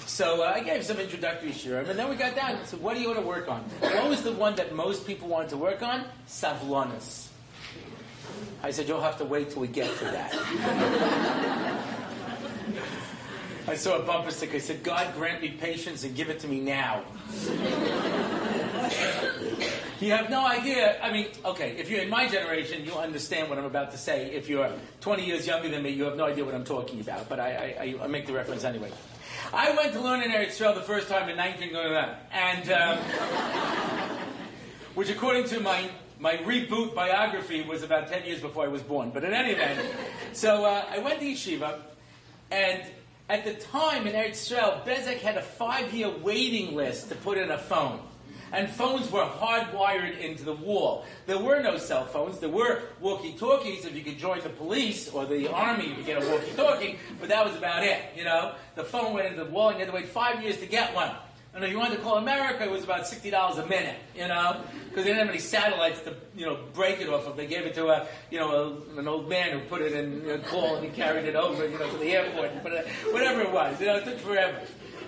[0.07, 2.59] So uh, I gave some introductory shiurim, and then we got down.
[2.66, 3.62] So, what do you want to work on?
[3.81, 6.05] What was the one that most people wanted to work on?
[6.28, 7.32] Savlonis.
[8.62, 10.33] I said, you'll have to wait till we get to that.
[13.68, 14.57] I saw a bumper sticker.
[14.57, 17.05] I said, God grant me patience and give it to me now.
[20.00, 21.00] you have no idea.
[21.00, 24.33] I mean, okay, if you're in my generation, you'll understand what I'm about to say.
[24.33, 27.28] If you're 20 years younger than me, you have no idea what I'm talking about.
[27.28, 28.90] But I, I, I make the reference anyway.
[29.52, 32.98] I went to learn in Eretz Yisrael the first time in 1999, and um,
[34.94, 35.88] which, according to my
[36.22, 39.11] my reboot biography was about 10 years before I was born.
[39.11, 39.85] But in any event,
[40.32, 41.80] so uh, I went to yeshiva,
[42.50, 42.82] and
[43.32, 47.50] At the time in Eretz Israel, Bezek had a five-year waiting list to put in
[47.50, 48.00] a phone.
[48.52, 51.06] And phones were hardwired into the wall.
[51.26, 52.40] There were no cell phones.
[52.40, 56.22] There were walkie-talkies if you could join the police or the army, you could get
[56.22, 58.52] a walkie-talkie, but that was about it, you know?
[58.74, 60.94] The phone went into the wall and you had to wait five years to get
[60.94, 61.12] one.
[61.55, 64.27] And if you wanted to call America, it was about sixty dollars a minute, you
[64.27, 67.37] know, because they didn't have any satellites to, you know, break it off of.
[67.37, 70.31] They gave it to a, you know, a, an old man who put it in
[70.31, 72.65] a call and he carried it over, you know, to the airport, and
[73.12, 73.79] whatever it was.
[73.81, 74.61] You know, it took forever.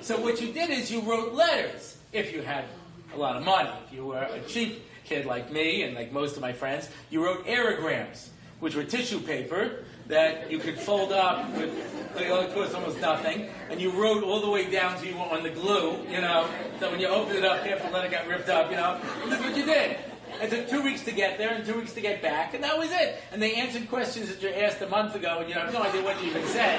[0.02, 2.66] So what you did is you wrote letters if you had
[3.14, 3.70] a lot of money.
[3.86, 7.24] If you were a cheap kid like me and like most of my friends, you
[7.24, 8.28] wrote aerograms,
[8.60, 11.72] which were tissue paper that you could fold up with,
[12.16, 15.42] it only cost almost nothing, and you wrote all the way down to you on
[15.42, 18.48] the glue, you know, so when you opened it up, half the letter got ripped
[18.48, 19.96] up, you know, that's what you did.
[20.42, 22.78] It took two weeks to get there and two weeks to get back, and that
[22.78, 23.22] was it.
[23.32, 26.02] And they answered questions that you asked a month ago, and you have no idea
[26.02, 26.78] what you even said,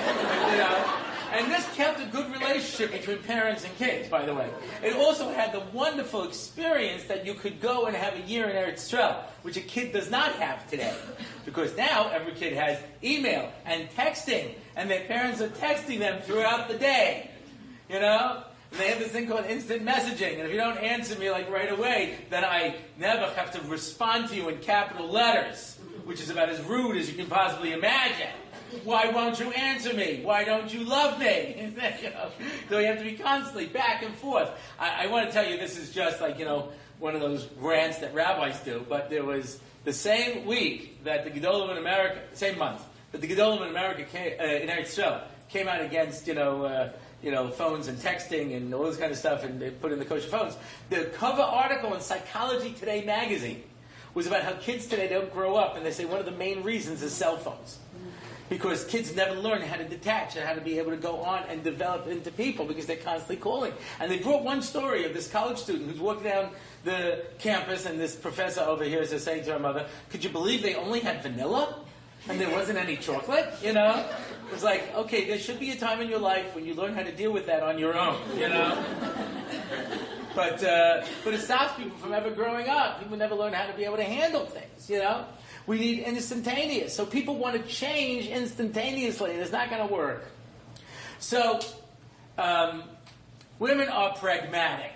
[0.52, 1.02] you know.
[1.36, 4.50] And this kept a good relationship between parents and kids, by the way.
[4.82, 8.56] It also had the wonderful experience that you could go and have a year in
[8.56, 10.96] Eretz Yisrael, which a kid does not have today.
[11.44, 16.70] Because now every kid has email and texting, and their parents are texting them throughout
[16.70, 17.30] the day.
[17.90, 18.45] You know?
[18.76, 21.50] And they have this thing called instant messaging, and if you don't answer me like
[21.50, 26.30] right away, then I never have to respond to you in capital letters, which is
[26.30, 28.34] about as rude as you can possibly imagine.
[28.84, 30.20] Why won't you answer me?
[30.26, 31.72] Why don't you love me?
[32.70, 34.50] so you have to be constantly back and forth.
[34.78, 37.48] I, I, want to tell you this is just like, you know, one of those
[37.58, 42.20] rants that rabbis do, but there was the same week that the Gedolim in America,
[42.34, 42.84] same month,
[43.14, 46.90] that the Gedolim in America came, uh, in Eretz came out against, you know, uh,
[47.26, 49.98] you know, phones and texting and all this kind of stuff and they put in
[49.98, 50.56] the kosher phones.
[50.92, 53.64] The cover article in Psychology Today magazine
[54.14, 56.62] was about how kids today don't grow up and they say one of the main
[56.62, 57.80] reasons is cell phones
[58.48, 61.44] because kids never learn how to detach and how to be able to go on
[61.50, 63.74] and develop into people because they're constantly calling.
[64.00, 66.52] And they brought one story of this college student who's walking down
[66.84, 70.62] the campus, and this professor over here is saying to her mother, "Could you believe
[70.62, 71.80] they only had vanilla?"
[72.30, 74.06] And there wasn't any chocolate, you know?
[74.48, 76.94] It was like, okay, there should be a time in your life when you learn
[76.94, 78.84] how to deal with that on your own, you know?
[80.36, 83.00] But, uh, but it stops people from ever growing up.
[83.00, 85.26] People never learn how to be able to handle things, you know?
[85.66, 86.94] We need instantaneous.
[86.94, 90.26] So people want to change instantaneously, and it's not going to work.
[91.20, 91.62] So
[92.38, 92.84] um,
[93.60, 94.92] women are pragmatic.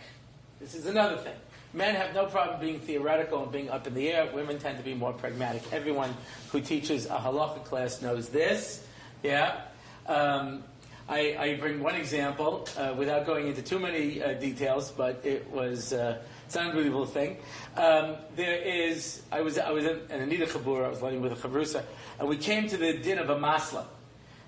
[0.60, 1.36] This is another thing.
[1.72, 4.30] Men have no problem being theoretical and being up in the air.
[4.34, 5.62] Women tend to be more pragmatic.
[5.72, 6.14] Everyone
[6.52, 8.86] who teaches a halacha class knows this.
[9.24, 9.62] Yeah.
[10.08, 10.64] Um,
[11.08, 15.50] I, I, bring one example uh, without going into too many uh, details, but it
[15.50, 17.38] was uh, it's an unbelievable thing.
[17.76, 21.22] Um, there is, I was, I was in, in a Nida Chabura, I was learning
[21.22, 21.84] with a Chavrusa,
[22.20, 23.86] and we came to the din of a masla.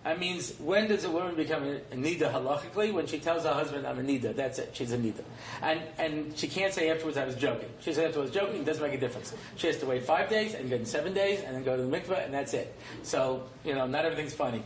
[0.03, 2.91] That means when does a woman become a, nida halachically?
[2.91, 4.71] When she tells her husband, "I'm a nida." That's it.
[4.73, 5.23] She's a nida,
[5.61, 8.95] and and she can't say afterwards, "I was joking." She says afterwards, "Joking." Doesn't make
[8.95, 9.33] a difference.
[9.57, 11.89] She has to wait five days and then seven days and then go to the
[11.89, 12.75] mikveh, and that's it.
[13.03, 14.63] So you know, not everything's funny.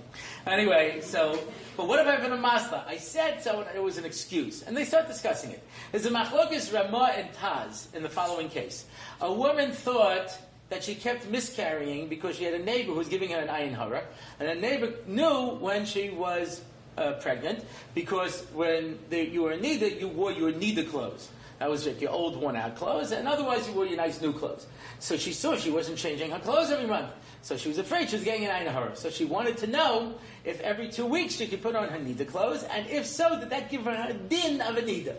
[0.47, 1.37] Anyway, so
[1.75, 2.87] but what if I've a masla?
[2.87, 5.61] I said so, and it was an excuse, and they start discussing it.
[5.91, 8.85] There's a machlokes Ramah and Taz in the following case.
[9.19, 10.37] A woman thought
[10.69, 13.75] that she kept miscarrying because she had a neighbor who was giving her an ayin
[13.75, 14.03] hara,
[14.39, 16.61] and a neighbor knew when she was
[16.97, 21.29] uh, pregnant because when the, you were in nida, you wore your nida clothes.
[21.59, 24.67] That was like your old worn-out clothes, and otherwise you wore your nice new clothes.
[24.99, 27.11] So she saw she wasn't changing her clothes every month.
[27.43, 28.95] So she was afraid she was getting an ayin hara.
[28.95, 32.27] So she wanted to know if every two weeks she could put on her nida
[32.27, 35.15] clothes, and if so, did that give her a din of a nida?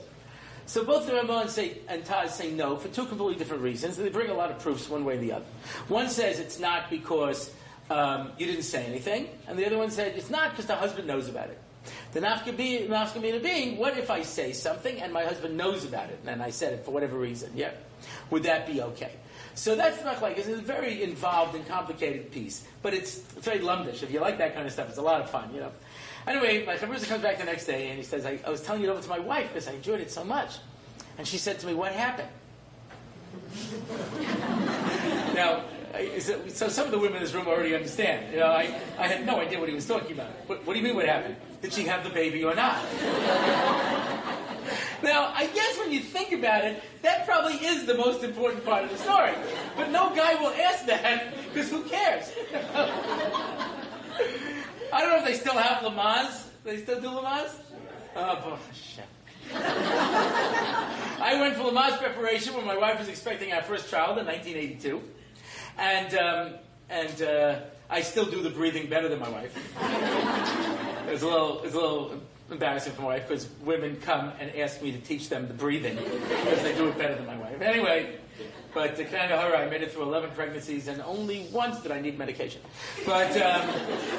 [0.67, 3.97] So both the Ramon say, and Taz say no for two completely different reasons.
[3.97, 5.45] They bring a lot of proofs one way or the other.
[5.89, 7.53] One says it's not because
[7.89, 11.07] um, you didn't say anything, and the other one said it's not because the husband
[11.07, 11.59] knows about it.
[12.13, 16.43] The nafkamina being, what if I say something and my husband knows about it, and
[16.43, 17.53] I said it for whatever reason?
[17.55, 17.71] Yeah,
[18.31, 19.13] would that be okay?
[19.55, 23.61] So that's not like it's a very involved and complicated piece, but it's, it's very
[23.61, 24.03] lumdish.
[24.03, 25.73] If you like that kind of stuff, it's a lot of fun, you know.
[26.27, 28.83] Anyway, my chavrusa comes back the next day and he says, I, I was telling
[28.83, 30.59] it over to my wife because I enjoyed it so much.
[31.19, 32.29] And she said to me, What happened?
[35.35, 35.63] now,
[36.19, 38.33] so, so, some of the women in this room already understand.
[38.33, 38.63] You know, I,
[38.99, 40.31] I had no idea what he was talking about.
[40.47, 41.37] What, what do you mean what happened?
[41.63, 42.83] Did she have the baby or not?
[45.03, 48.85] now, I guess when you think about it, that probably is the most important part
[48.85, 49.33] of the story.
[49.77, 52.33] But no guy will ask that because who cares?
[54.93, 56.45] I don't know if they still have Lamaze.
[56.65, 57.55] They still do Lamaze?
[58.17, 59.05] Oh, shit.
[59.55, 65.03] I went for Lamaze preparation when my wife was expecting our first child in 1982.
[65.79, 66.55] And, um,
[66.89, 69.57] and uh, I still do the breathing better than my wife.
[71.07, 72.21] it was a little, it was a little
[72.51, 75.97] embarrassing for my wife because women come and ask me to teach them the breathing
[75.97, 77.61] because they do it better than my wife.
[77.61, 78.19] Anyway,
[78.77, 81.99] but kind of her, I made it through 11 pregnancies and only once did I
[81.99, 82.61] need medication.
[83.07, 83.71] But um,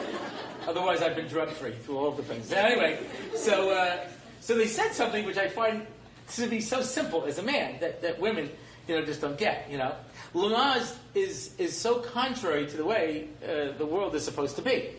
[0.68, 2.54] otherwise, I've been drug free through all the pregnancies.
[2.54, 2.98] Anyway,
[3.36, 4.08] so uh,
[4.40, 5.86] so they said something which I find
[6.30, 8.50] to be so simple as a man that, that women
[8.88, 9.70] you know just don't get.
[9.70, 9.94] You know,
[10.34, 14.90] Lamaze is is so contrary to the way uh, the world is supposed to be.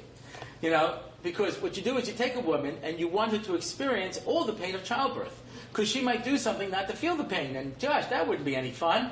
[0.63, 3.39] You know, because what you do is you take a woman and you want her
[3.39, 5.43] to experience all the pain of childbirth.
[5.73, 7.57] Because she might do something not to feel the pain.
[7.57, 9.11] And gosh, that wouldn't be any fun.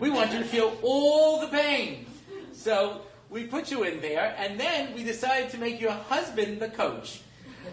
[0.00, 2.06] We want you to feel all the pain.
[2.52, 6.68] So we put you in there, and then we decided to make your husband the
[6.68, 7.20] coach.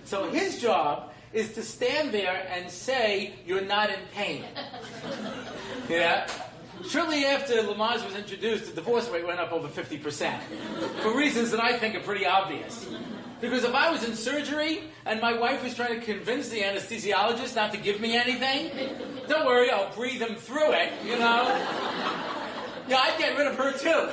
[0.03, 4.43] So his job is to stand there and say, You're not in pain.
[5.89, 6.27] Yeah?
[6.87, 10.39] Shortly after Lamaze was introduced, the divorce rate went up over 50%.
[11.01, 12.87] For reasons that I think are pretty obvious.
[13.45, 17.55] Because if I was in surgery and my wife was trying to convince the anesthesiologist
[17.55, 18.71] not to give me anything,
[19.27, 21.43] don't worry, I'll breathe him through it, you know?
[22.87, 24.09] Yeah, I'd get rid of her too.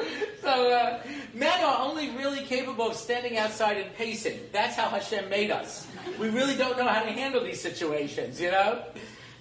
[0.40, 1.02] so, uh,
[1.34, 4.40] men are only really capable of standing outside and pacing.
[4.52, 5.86] That's how Hashem made us.
[6.18, 8.84] We really don't know how to handle these situations, you know?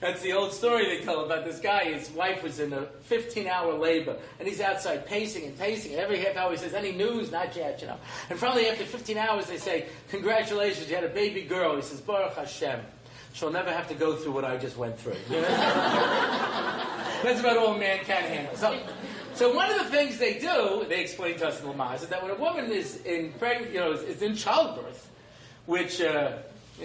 [0.06, 1.86] That's the old story they tell about this guy.
[1.86, 5.94] His wife was in a 15 hour labor, and he's outside pacing and pacing.
[5.94, 7.32] And every half hour he says, Any news?
[7.32, 7.98] Not yet, you know.
[8.30, 11.76] And finally, after 15 hours, they say, Congratulations, you had a baby girl.
[11.76, 12.82] He says, Baruch Hashem.
[13.34, 15.16] She'll never have to go through what I just went through.
[15.30, 15.50] That's
[17.40, 18.56] about all man can handle.
[18.56, 18.80] So,
[19.34, 22.22] so one of the things they do, they explain to us in Lamaze, is that
[22.22, 25.10] when a woman is in pregnant, you know, is, is in childbirth,
[25.66, 26.34] which uh,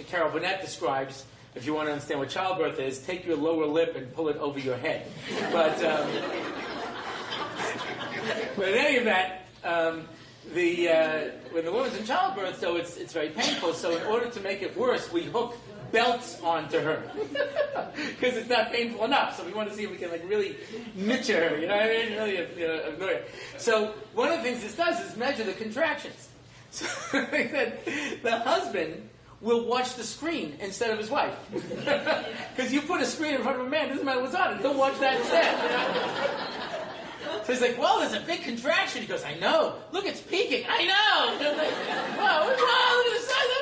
[0.07, 3.95] Carol Burnett describes, if you want to understand what childbirth is, take your lower lip
[3.95, 5.07] and pull it over your head.
[5.51, 6.09] But, um,
[8.55, 9.33] but in any event,
[9.63, 10.07] um,
[10.53, 13.73] the, uh, when the woman's in childbirth, so it's, it's very painful.
[13.73, 15.57] So in order to make it worse, we hook
[15.91, 17.03] belts onto her
[17.95, 19.37] because it's not painful enough.
[19.37, 20.55] So we want to see if we can like really
[20.95, 22.11] mitch her, you know what I mean?
[22.13, 23.21] Really you know, annoy her.
[23.57, 26.29] So one of the things this does is measure the contractions.
[26.71, 26.85] So
[27.19, 29.09] the husband
[29.41, 31.35] will watch the screen instead of his wife.
[32.55, 34.61] Because you put a screen in front of a man, doesn't matter what's on it,
[34.61, 36.47] he'll watch that instead.
[37.43, 39.01] So he's like, well, there's a big contraction.
[39.01, 39.75] He goes, I know.
[39.91, 40.65] Look, it's peaking.
[40.69, 41.37] I know.
[41.47, 41.71] And like,
[42.17, 42.59] look
[43.07, 43.61] at the size of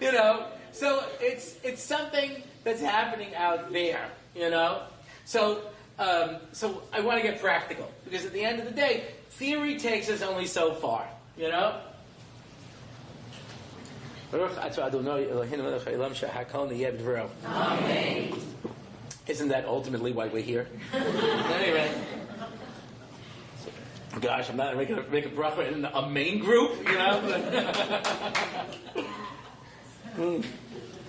[0.00, 4.08] You know, so it's it's something that's happening out there.
[4.34, 4.82] You know,
[5.24, 5.62] so
[5.98, 9.78] um, so I want to get practical because at the end of the day, theory
[9.78, 11.06] takes us only so far.
[11.36, 11.80] You know,
[17.44, 18.32] Amen.
[19.26, 20.68] Isn't that ultimately why we're here?
[20.94, 21.90] anyway.
[24.20, 27.20] Gosh, I'm not making a, make a bracha in a main group, you know?
[30.16, 30.44] mm.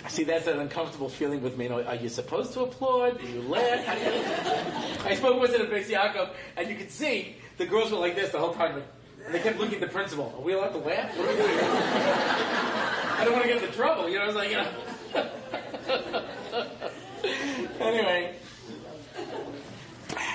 [0.08, 1.66] See, that's an uncomfortable feeling with me.
[1.66, 3.20] You know, are you supposed to applaud?
[3.20, 5.06] Do you laugh?
[5.06, 8.16] I spoke once in a Beis Yaakov, and you could see the girls were like
[8.16, 8.82] this the whole time.
[9.26, 10.34] And they kept looking at the principal.
[10.38, 11.18] Are we allowed to laugh?
[11.18, 13.09] What are we doing?
[13.20, 14.08] I don't want to get into trouble.
[14.08, 14.68] You know, I was like, you know.
[17.82, 18.34] anyway,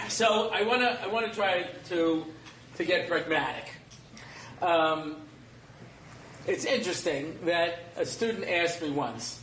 [0.09, 2.27] so I want to I want to try to
[2.77, 3.73] to get pragmatic.
[4.61, 5.17] Um,
[6.47, 9.41] it's interesting that a student asked me once,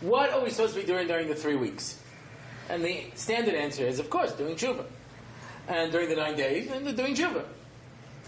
[0.00, 1.98] "What are we supposed to be doing during the three weeks?"
[2.68, 4.84] And the standard answer is, of course, doing tshuva.
[5.66, 7.44] And during the nine days, and doing tshuva.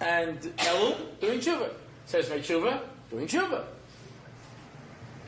[0.01, 1.71] And Elul, doing tshuva.
[2.07, 3.67] Says my tshuva, doing tshuva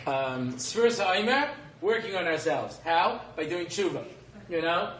[0.08, 2.78] um, Sfiras working on ourselves.
[2.84, 3.20] How?
[3.36, 4.04] By doing tshuva.
[4.48, 4.92] You know?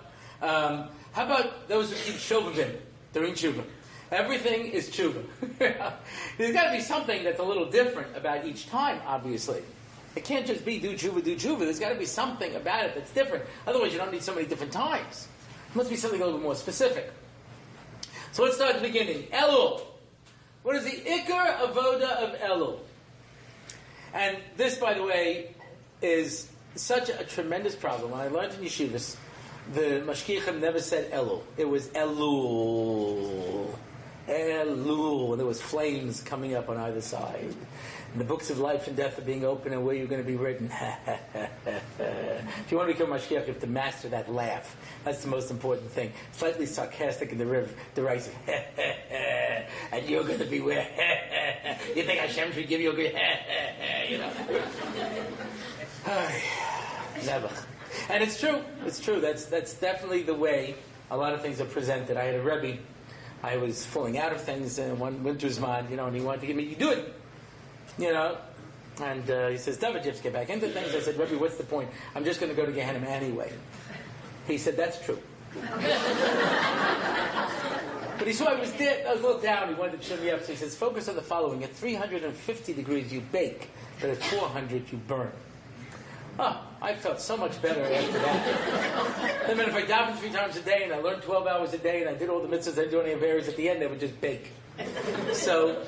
[0.43, 2.77] Um, how about those who keep shovavim,
[3.13, 3.65] doing tshuva?
[4.13, 5.25] Everything is tshuva.
[6.39, 9.63] There's got to be something that's a little different about each time, obviously.
[10.15, 11.61] It can't just be do tshuva, do tshuva.
[11.61, 13.45] There's got to be something about it that's different.
[13.67, 15.29] Otherwise, you don't need so many different times.
[15.71, 17.13] It must be something a little bit more specific.
[18.33, 19.25] So let's start at the beginning.
[19.33, 19.83] Elul.
[20.63, 22.79] What is the ikar avoda of Elul?
[24.15, 25.55] And this, by the way,
[26.03, 28.13] is such a, tremendous problem.
[28.13, 29.17] When I learned in yeshivas,
[29.75, 31.43] the mashgichim never said Elul.
[31.57, 33.75] It was Elul.
[34.29, 35.31] Elul.
[35.31, 37.55] And there was flames coming up on either side.
[38.13, 40.27] And the books of life and death are being opened and where you're going to
[40.27, 40.71] be written.
[41.67, 44.77] if you want to become mashgiach, you have to master that laugh.
[45.05, 46.13] That's the most important thing.
[46.33, 48.35] Slightly sarcastic and the derisive.
[49.93, 50.87] and you're going to be where?
[51.95, 53.15] you think Hashem should give you a good
[54.09, 54.33] you know?
[57.27, 57.51] Never.
[58.09, 58.61] And it's true.
[58.87, 59.21] It's true.
[59.21, 60.77] That's that's definitely the way
[61.11, 62.17] a lot of things are presented.
[62.17, 62.79] I had a rebbe
[63.43, 66.41] I was falling out of things in one winter's mind, you know, and he wanted
[66.43, 67.15] to give me, you do it,
[67.99, 68.37] you know.
[69.01, 70.95] And uh, he says, David, you have to get back into things.
[70.95, 71.89] I said, Rebbe, what's the point?
[72.17, 73.53] I'm just going to go to Gehenna anyway.
[74.49, 75.21] He said, that's true.
[78.19, 79.07] but he saw I was dead.
[79.07, 79.69] I was a little down.
[79.69, 80.43] He wanted to cheer me up.
[80.43, 81.63] So he says, focus on the following.
[81.63, 83.71] At 350 degrees, you bake,
[84.01, 85.31] but at 400, you burn.
[86.39, 89.51] Oh, I felt so much better after that.
[89.51, 91.79] I mean, if I davened three times a day and I learned 12 hours a
[91.79, 93.89] day and I did all the mitzvahs I do any Averis, at the end they
[93.89, 94.53] would just bake.
[95.33, 95.85] So,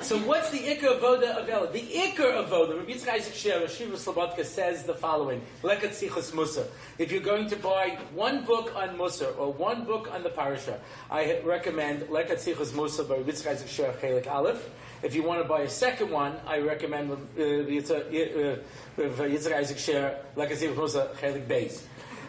[0.00, 1.72] so what's the Ikar Avoda of?
[1.74, 6.66] The Ikar Avoda, Rabbi Yitzchak Isaac Sher, Shiva Slobodka says the following, Leket Sichos Mussar.
[6.96, 10.80] If you're going to buy one book on Mussar or one book on the Parasha,
[11.10, 14.66] I recommend Leket Sichos Mussar by Rabbi Yitzchak Isaac Sher, Chelek Aleph.
[15.02, 18.60] If you want to buy a second one, I recommend uh, Yitzchak
[18.98, 21.82] uh, Isaac Sher, like I say, Mussar, Chelek Beis.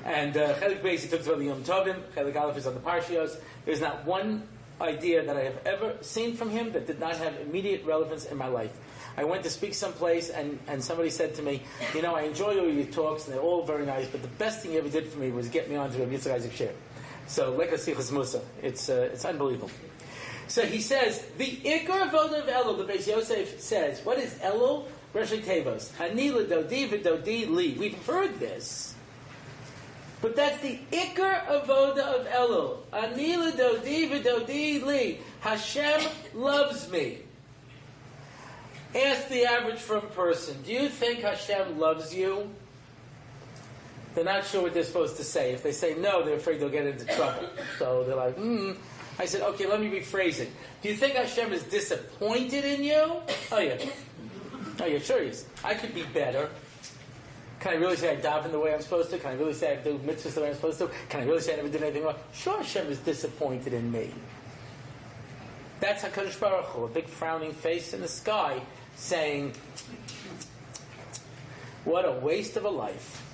[0.05, 2.79] And uh, Chelek Beis, he took about the Yom Tovim, Chelek Aleph is on the
[2.79, 3.37] Parshios.
[3.65, 4.47] There's not one
[4.79, 8.37] idea that I have ever seen from him that did not have immediate relevance in
[8.37, 8.71] my life.
[9.17, 11.63] I went to speak someplace and, and somebody said to me,
[11.93, 14.61] you know, I enjoy all your talks and they're all very nice, but the best
[14.61, 16.71] thing you ever did for me was get me onto Rabbi Yitzchak Isaac Sher.
[17.27, 18.41] So, Leket Sichos Mussar.
[18.61, 19.69] It's, uh, it's unbelievable.
[20.51, 24.83] So he says, the Ikar Avodah of Elul, the Beis Yosef says, what is Elul?
[25.15, 25.97] Roshei Teivos.
[25.97, 27.77] Ani L'Dodi V'Dodi Li.
[27.79, 28.93] We've heard this.
[30.21, 32.79] But that's the Ikar Avoda of Elul.
[32.91, 35.19] Ani L'Dodi V'Dodi Li.
[35.39, 36.01] Hashem
[36.33, 37.19] loves me.
[38.93, 42.49] Ask the average frum person, do you think Hashem loves you?
[44.15, 45.53] They're not sure what they're supposed to say.
[45.53, 47.47] If they say no, they're afraid they'll get into trouble.
[47.79, 48.73] So they're like, hmm.
[49.19, 50.49] I said, okay, let me rephrase it.
[50.81, 53.21] Do you think Hashem is disappointed in you?
[53.51, 53.77] Oh, yeah.
[54.79, 55.45] Oh, yeah, sure he is.
[55.63, 56.49] I could be better.
[57.59, 59.19] Can I really say I daven the way I'm supposed to?
[59.19, 60.89] Can I really say I do mitzvahs the way I'm supposed to?
[61.09, 62.15] Can I really say I never did anything wrong?
[62.33, 64.11] Sure, Hashem is disappointed in me.
[65.79, 68.61] That's HaKadosh Baruch Hu, a big frowning face in the sky,
[68.95, 69.53] saying,
[71.85, 73.27] what a waste of a life.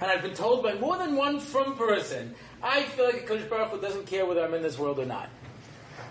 [0.00, 2.34] And I've been told by more than one frum person
[2.64, 5.28] I feel like Kodesh Baruch Hu doesn't care whether I'm in this world or not.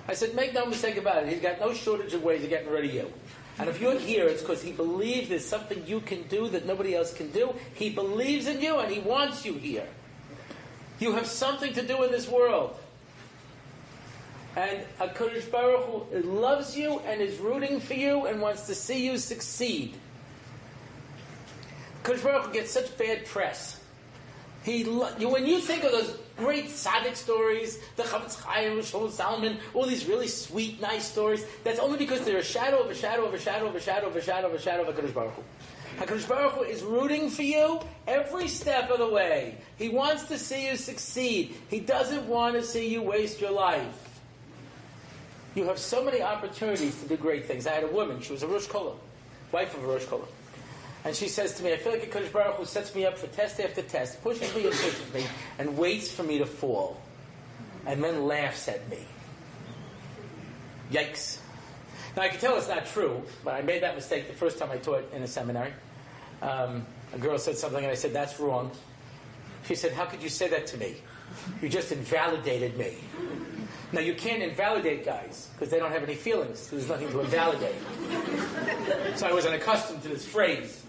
[0.07, 1.29] I said, make no mistake about it.
[1.29, 3.11] He's got no shortage of ways of getting rid of you.
[3.57, 6.95] And if you're here, it's because he believes there's something you can do that nobody
[6.95, 7.55] else can do.
[7.73, 9.87] He believes in you and he wants you here.
[10.99, 12.77] You have something to do in this world.
[14.55, 19.03] And HaKadosh Baruch Hu loves you and is rooting for you and wants to see
[19.03, 19.95] you succeed.
[22.03, 23.82] HaKadosh Baruch Hu gets such bad press.
[24.63, 29.85] He, when you think of those great tzaddik stories, the Chofetz Chaim, Shlomo Zalman, all
[29.85, 33.33] these really sweet, nice stories, that's only because they're a shadow of a shadow of
[33.33, 35.43] a shadow of a shadow of a shadow of a shadow of HaKadosh Baruch Hu.
[35.97, 39.57] HaKadosh Baruch Hu is rooting for you every step of the way.
[39.77, 41.55] He wants to see you succeed.
[41.69, 44.21] He doesn't want to see you waste your life.
[45.55, 47.67] You have so many opportunities to do great things.
[47.67, 48.95] I had a woman, she was a Rosh Kollel,
[49.51, 50.27] wife of a Rosh Kollel.
[51.05, 53.17] And she says to me, I feel like a Kodesh Baruch Hu sets me up
[53.17, 55.25] for test after test, pushes me and pushes me,
[55.59, 57.01] and waits for me to fall.
[57.85, 58.99] And then laughs at me.
[60.91, 61.39] Yikes.
[62.15, 64.69] Now I can tell it's not true, but I made that mistake the first time
[64.71, 65.73] I taught in a seminary.
[66.41, 68.71] Um, a girl said something and I said, that's wrong.
[69.67, 70.95] She said, how could you say that to me?
[71.61, 72.95] You just invalidated me.
[73.91, 76.59] Now you can't invalidate guys because they don't have any feelings.
[76.59, 77.75] So there's nothing to invalidate.
[79.15, 80.82] so I wasn't accustomed to this phrase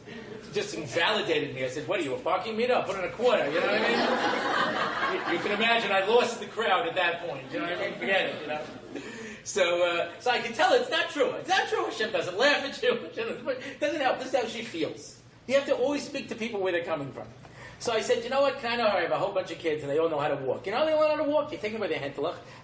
[0.55, 1.65] just invalidated me.
[1.65, 2.75] I said, what are you, a parking meter?
[2.75, 5.33] I'll put in a quarter, you know what I mean?
[5.33, 7.91] you, you, can imagine I lost the crowd at that point, you know what I
[7.91, 7.99] mean?
[7.99, 8.61] Forget it, you know?
[9.43, 11.31] So, uh, so I can tell it's not true.
[11.33, 11.85] It's not true.
[11.85, 12.95] Hashem doesn't laugh at you.
[12.95, 14.19] It doesn't help.
[14.19, 15.19] This is how she feels.
[15.47, 17.27] You have to always speak to people where they're coming from.
[17.79, 19.83] So I said, you know what, kind of, I have a whole bunch of kids
[19.83, 20.65] and they all know how to walk.
[20.65, 21.53] You know, they all know how to walk.
[21.53, 22.15] You take them by their hand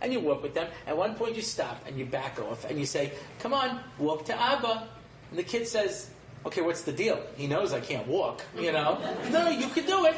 [0.00, 0.68] and you walk with them.
[0.86, 4.24] At one point you stop and you back off and you say, come on, walk
[4.26, 4.88] to Abba.
[5.30, 6.10] And the kid says,
[6.46, 7.20] okay, what's the deal?
[7.36, 9.32] He knows I can't walk, you mm-hmm.
[9.32, 9.44] know.
[9.44, 10.16] no, you can do it.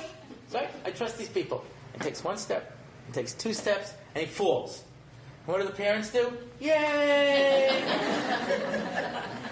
[0.53, 0.71] Right?
[0.85, 1.65] I trust these people.
[1.95, 4.85] He takes one step, he takes two steps, and he falls.
[5.47, 6.33] What do the parents do?
[6.61, 7.83] Yay!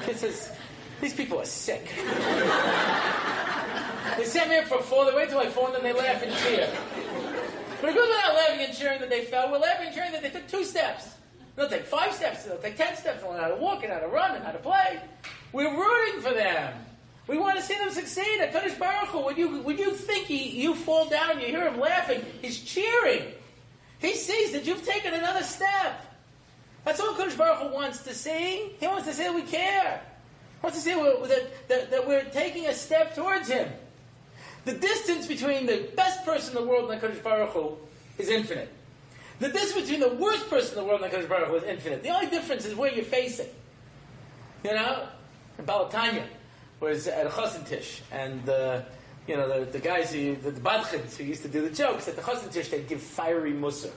[0.04, 0.52] Kid says,
[1.00, 1.84] these people are sick.
[4.16, 5.92] they sent me up for a fall, they wait till I fall, and then they
[5.92, 6.70] laugh and cheer.
[7.80, 10.22] But because we're not laughing and cheering that they fell, we're laughing and cheering that
[10.22, 11.08] they took two steps.
[11.56, 13.98] They'll take five steps, they'll take ten steps, they'll learn how to walk and how
[13.98, 15.00] to run and how to play.
[15.52, 16.74] We're rooting for them.
[17.26, 18.40] We want to see them succeed.
[18.40, 21.68] At Kaddish Baruch Hu, when you, when you think he, you fall down, you hear
[21.68, 23.24] him laughing, he's cheering.
[23.98, 26.06] He sees that you've taken another step.
[26.84, 28.72] That's all Kaddish Baruch Hu wants to see.
[28.80, 30.02] He wants to see that we care.
[30.60, 33.68] He wants to see that, that, that we're taking a step towards him.
[34.64, 37.76] The distance between the best person in the world and the Kaddish Baruch Hu
[38.18, 38.72] is infinite.
[39.40, 42.02] The distance between the worst person in the world and HaKadosh Baruch Hu is infinite.
[42.02, 43.48] The only difference is where you're facing.
[44.62, 45.08] You know?
[45.66, 46.24] Baal HaTanya
[46.80, 48.82] was at a Chosentish, and uh,
[49.26, 52.08] you know, the, the guys, who, the, the Badchins who used to do the jokes,
[52.08, 53.92] at the Chosentish, they'd give fiery mussar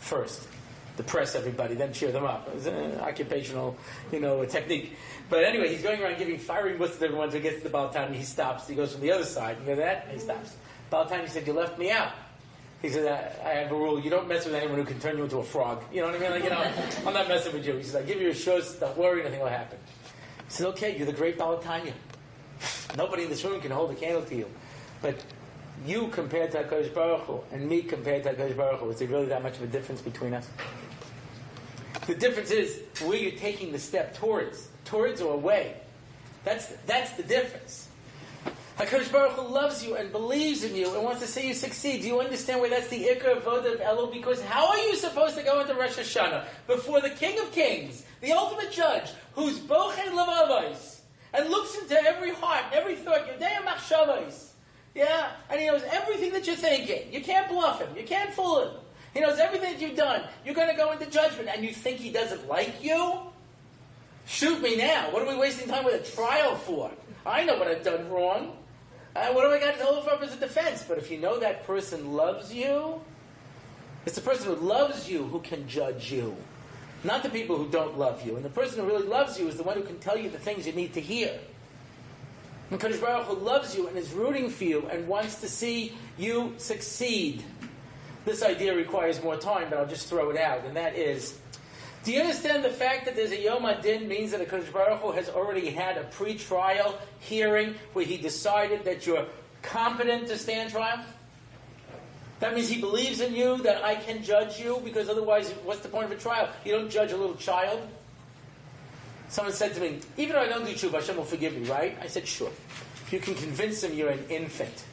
[0.00, 0.48] first.
[0.96, 2.48] Depress everybody, then cheer them up.
[2.48, 3.76] It was an occupational,
[4.12, 4.96] you know, technique.
[5.28, 7.30] But anyway, he's going around giving fiery mussar to everyone.
[7.30, 8.68] So he gets to the Baal HaTanya, he stops.
[8.68, 9.56] He goes from the other side.
[9.60, 10.04] You know that?
[10.04, 10.56] And he stops.
[10.90, 12.12] Baal HaTanya said, "You left me out."
[12.82, 13.06] He said,
[13.44, 14.00] I, have a rule.
[14.00, 15.84] You don't mess with anyone who can turn you into a frog.
[15.92, 16.30] You know what I mean?
[16.30, 16.72] Like, you know,
[17.06, 17.74] I'm not messing with you.
[17.74, 18.74] He says, I give you a shows.
[18.76, 19.22] Don't worry.
[19.22, 19.78] Nothing will happen.
[20.50, 21.92] He said, okay, you're the great Baal HaTanya.
[22.96, 24.46] Nobody in this room can hold a candle to you.
[25.00, 25.24] But
[25.86, 29.06] you compared to HaKadosh Baruch Hu, and me compared to HaKadosh Baruch Hu, is there
[29.06, 30.48] really that much of a difference between us?
[32.08, 35.76] The difference is where you're taking the step towards, towards or away.
[36.44, 37.89] That's, that's the difference.
[38.80, 42.00] HaKadosh Baruch Hu loves you and believes in you and wants to see you succeed.
[42.00, 44.10] Do you understand why that's the Ikar Avoda of Elul?
[44.10, 48.04] Because how are you supposed to go into Rosh Hashanah before the King of Kings,
[48.22, 51.00] the ultimate judge, who's Bochen Levavos,
[51.34, 54.52] and looks into every heart every thought, Yodea Machshavos,
[54.94, 55.32] yeah?
[55.50, 57.12] And he knows everything that you're thinking.
[57.12, 57.94] You can't bluff him.
[57.94, 58.76] You can't fool him.
[59.12, 60.22] He knows everything that you've done.
[60.42, 63.18] You're going to go into judgment and you think he doesn't like you?
[64.24, 65.10] Shoot me now.
[65.10, 66.90] What are we wasting time with a trial for?
[67.26, 68.56] I know what I've done wrong.
[69.14, 70.84] Uh, what do I got to hold for as a defense?
[70.86, 73.00] But if you know that person loves you,
[74.06, 76.36] it's the person who loves you who can judge you,
[77.02, 78.36] not the people who don't love you.
[78.36, 80.38] And the person who really loves you is the one who can tell you the
[80.38, 81.38] things you need to hear.
[82.70, 85.92] And Kadosh Baruch Hu loves you and is rooting for you and wants to see
[86.16, 87.42] you succeed.
[88.24, 91.38] This idea requires more time, but I'll just throw it out, and that is
[92.02, 95.12] do you understand the fact that there's a Yom HaDin means that a Baruch Hu
[95.12, 99.26] has already had a pre-trial hearing where he decided that you're
[99.62, 101.00] competent to stand trial?
[102.40, 105.90] That means he believes in you, that I can judge you, because otherwise, what's the
[105.90, 106.48] point of a trial?
[106.64, 107.86] You don't judge a little child.
[109.28, 111.98] Someone said to me, even though I don't do tshuva, Hashem will forgive me, right?
[112.00, 112.50] I said, sure.
[113.06, 114.84] If you can convince him you're an infant,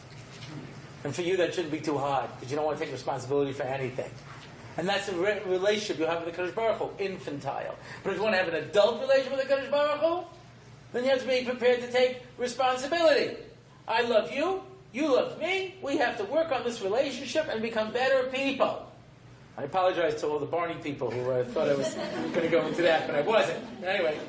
[1.05, 3.53] and for you that shouldn't be too hard, because you don't want to take responsibility
[3.53, 4.11] for anything.
[4.77, 7.75] And that's a re- relationship you have with the Kaddish Baruch Hu, infantile.
[8.03, 10.23] But if you want to have an adult relationship with the Kaddish Baruch Hu,
[10.93, 13.37] then you have to be prepared to take responsibility.
[13.87, 14.61] I love you,
[14.93, 18.85] you love me, we have to work on this relationship and become better people.
[19.57, 22.67] I apologize to all the Barney people who uh, thought I was going to go
[22.67, 23.63] into that, but I wasn't.
[23.83, 24.19] Anyway.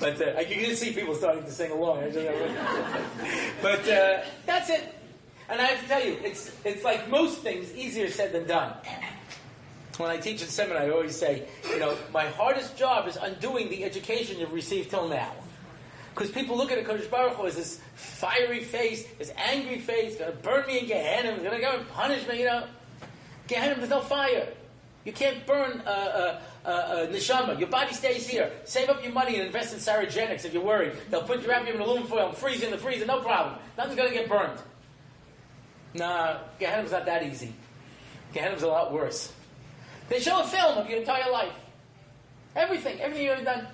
[0.00, 2.00] But uh, I can see people starting to sing along.
[3.62, 4.92] but uh, that's it.
[5.48, 8.72] And I have to tell you, it's, it's like most things, easier said than done.
[9.98, 13.68] When I teach at seminar, I always say, you know, my hardest job is undoing
[13.68, 15.32] the education you've received till now.
[16.14, 20.16] Because people look at a Kodesh Baruch Hu as this fiery face, this angry face,
[20.16, 22.66] going to burn me in Gehenna, going to go and punish me, you know.
[23.48, 24.48] Gehenna, there's no fire.
[25.04, 27.58] You can't burn a, a, a, a neshama.
[27.58, 28.50] Your body stays here.
[28.64, 30.92] Save up your money and invest in Sterigenics if you're worried.
[31.10, 33.20] They'll put you wrap you in aluminum foil and freeze you in the freezer, no
[33.20, 33.56] problem.
[33.76, 34.58] Nothing's going to get burned.
[35.94, 37.54] Nah, Gehenna's not that easy.
[38.32, 39.32] Gehenna's a lot worse.
[40.08, 41.54] They show a film of your entire life.
[42.56, 43.66] Everything, everything you've ever done.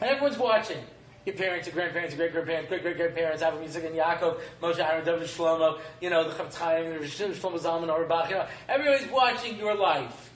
[0.00, 0.78] And everyone's watching.
[1.24, 4.78] Your parents, your grandparents, your great grandparents, great great grandparents, Avraham Yitzchak and Yaakov, Moshe,
[4.78, 9.56] Aaron, David, Shlomo, you know, the Chofetz Chaim, Shlomo Zalman, Auerbach, you know, everybody's watching
[9.56, 10.33] your life.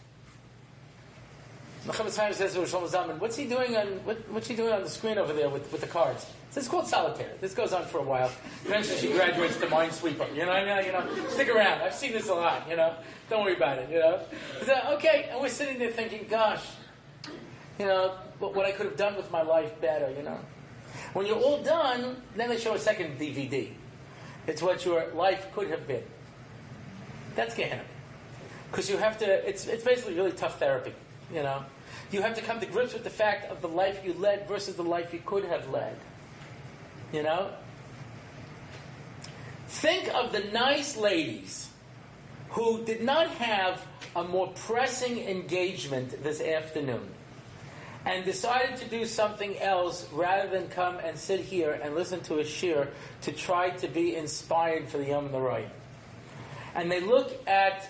[1.86, 4.82] Chofetz Chaim says to Shlomo Zalman, what's he doing on, what, what's he doing on
[4.82, 6.26] the screen over there with, with the cards?
[6.50, 7.32] So it's called solitaire.
[7.40, 8.30] This goes on for a while.
[8.64, 10.34] Eventually she graduates to Minesweeper.
[10.34, 11.82] You know, I mean, you know, stick around.
[11.82, 12.94] I've seen this a lot, you know.
[13.30, 14.20] Don't worry about it, you know.
[14.64, 16.64] So, okay, and we're sitting there thinking, gosh,
[17.78, 20.38] you know, what I could have done with my life better, you know.
[21.12, 23.70] When you're all done, then they show a second DVD.
[24.46, 26.02] It's what your life could have been.
[27.34, 27.82] That's Gehenna.
[28.70, 30.92] Because you have to, it's, it's basically really tough therapy,
[31.32, 31.64] you know.
[32.10, 34.76] You have to come to grips with the fact of the life you led versus
[34.76, 35.96] the life you could have led.
[37.12, 37.50] You know?
[39.68, 41.68] Think of the nice ladies
[42.50, 47.08] who did not have a more pressing engagement this afternoon
[48.06, 52.38] and decided to do something else rather than come and sit here and listen to
[52.38, 52.88] a shiur
[53.20, 55.66] to try to be inspired for the Yom Norai.
[56.74, 57.88] And they look at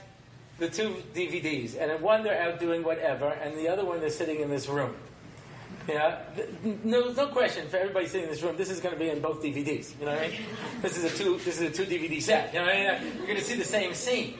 [0.59, 4.41] the two DVDs, and one they're out doing whatever, and the other one they're sitting
[4.41, 4.95] in this room.
[5.89, 6.19] Yeah,
[6.85, 7.67] no, no question.
[7.69, 9.99] For everybody sitting in this room, this is going to be in both DVDs.
[9.99, 10.41] You know what I mean?
[10.83, 11.39] This is a two.
[11.39, 12.53] This is a two DVD set.
[12.53, 13.13] You know what I mean?
[13.17, 14.35] You're going to see the same scene.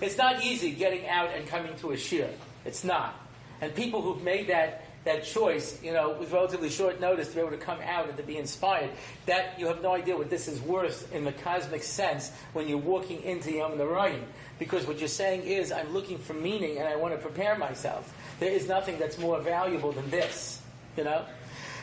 [0.00, 2.30] It's not easy getting out and coming to a shiur.
[2.64, 3.18] It's not.
[3.60, 7.40] And people who've made that that choice, you know, with relatively short notice to be
[7.40, 8.90] able to come out and to be inspired,
[9.26, 12.78] that you have no idea what this is worth in the cosmic sense when you're
[12.78, 14.22] walking into Yom Narayim.
[14.64, 18.10] Because what you're saying is, I'm looking for meaning and I want to prepare myself.
[18.40, 20.62] There is nothing that's more valuable than this,
[20.96, 21.26] you know?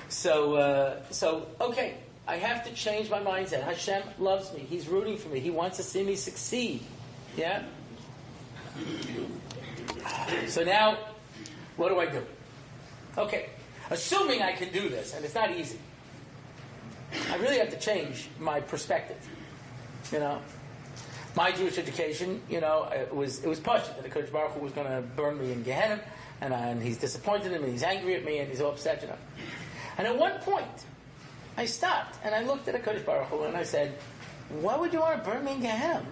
[0.09, 3.61] So, uh, so okay, I have to change my mindset.
[3.61, 4.65] Hashem loves me.
[4.67, 5.39] He's rooting for me.
[5.39, 6.81] He wants to see me succeed.
[7.37, 7.61] Yeah?
[10.47, 10.97] So now,
[11.77, 12.25] what do I do?
[13.15, 13.49] Okay,
[13.91, 15.77] assuming I can do this, and it's not easy,
[17.29, 19.19] I really have to change my perspective.
[20.11, 20.41] You know,
[21.35, 24.59] my Jewish education, you know, it was it was pushed that the Kodesh Baruch Hu
[24.61, 26.01] was going to burn me in Gehenna,
[26.41, 29.01] and, and he's disappointed in me, and he's angry at me, and he's all upset,
[29.01, 29.17] you know.
[29.97, 30.85] And at one point,
[31.57, 33.93] I stopped and I looked at the Kodesh Baruch Hu and I said,
[34.49, 36.05] "Why would you want to burn me in Gehenna?"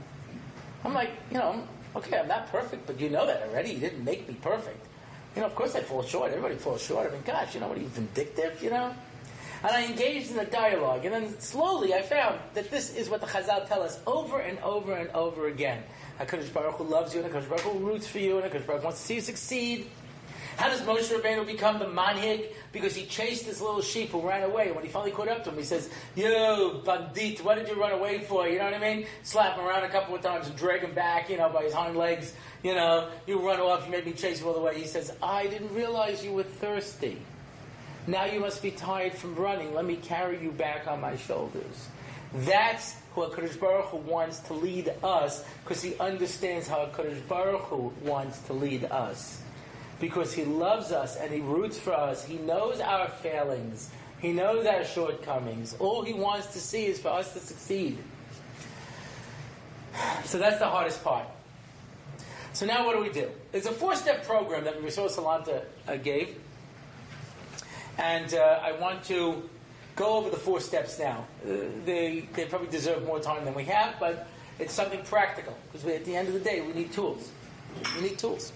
[0.84, 1.64] I'm like, you know,
[1.96, 3.72] okay, I'm not perfect, but you know that already.
[3.72, 4.86] You didn't make me perfect.
[5.36, 6.32] You know, of course I fall short.
[6.32, 7.08] Everybody falls short.
[7.08, 8.94] I mean, gosh, you know, what are you, vindictive, you know?
[9.62, 13.20] And I engaged in a dialogue, and then slowly I found that this is what
[13.20, 15.84] the Chazal tell us over and over and over again.
[16.20, 18.82] HaKadosh Baruch Hu loves you, and HaKadosh Baruch Hu roots for you, and HaKadosh Baruch
[18.82, 19.88] Hu wants to see you succeed.
[20.60, 22.48] How does Moshe Rabbeinu become the manhig?
[22.74, 24.68] Because he chased this little sheep who ran away.
[24.68, 27.80] And when he finally caught up to him, he says, Yo, bandit, what did you
[27.80, 28.46] run away for?
[28.46, 29.08] You know what I mean?
[29.24, 31.74] Slap him around a couple of times and drag him back, you know, by his
[31.74, 32.34] hind legs.
[32.62, 34.78] You know, you run off, you made me chase you all the way.
[34.78, 37.22] He says, I didn't realize you were thirsty.
[38.10, 39.74] Now you must be tired from running.
[39.74, 41.88] Let me carry you back on my shoulders.
[42.34, 47.62] That's who HaKadosh Baruch Hu wants to lead us, because he understands how HaKadosh Baruch
[47.62, 49.42] Hu wants to lead us
[50.00, 52.24] because He loves us and He roots for us.
[52.24, 53.90] He knows our failings.
[54.20, 55.76] He knows our shortcomings.
[55.80, 57.98] All He wants to see is for us to succeed.
[60.26, 61.26] So that's the hardest part.
[62.54, 63.30] So now what do we do?
[63.52, 66.36] There's a four-step program that Rousseau Salanta uh, gave.
[68.00, 69.44] And uh, I want to
[69.98, 71.26] go over the four steps now.
[71.44, 74.26] Uh, they, they probably deserve more time than we have, but
[74.58, 75.56] it's something practical.
[75.72, 77.30] Because at the end of the day, we need tools.
[77.98, 78.54] We need tools.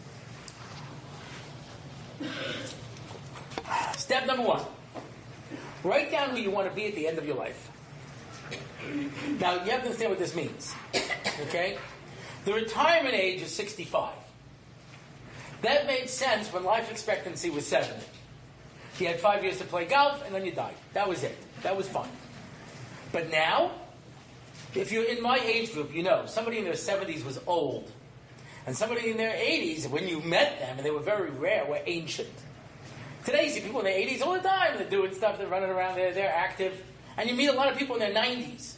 [3.97, 4.63] Step number one
[5.83, 7.69] write down who you want to be at the end of your life.
[9.41, 10.73] Now, you have to understand what this means.
[11.41, 11.77] Okay?
[12.45, 14.13] The retirement age is 65.
[15.61, 18.05] That made sense when life expectancy was 70.
[18.99, 20.75] You had five years to play golf, and then you died.
[20.93, 21.37] That was it.
[21.63, 22.07] That was fun.
[23.11, 23.71] But now,
[24.75, 27.91] if you're in my age group, you know, somebody in their 70s was old.
[28.65, 31.81] And somebody in their 80s, when you met them, and they were very rare, were
[31.85, 32.29] ancient.
[33.25, 34.77] Today, you see people in their 80s all the time.
[34.77, 36.81] They're doing stuff, they're running around, they're, they're active.
[37.17, 38.75] And you meet a lot of people in their 90s.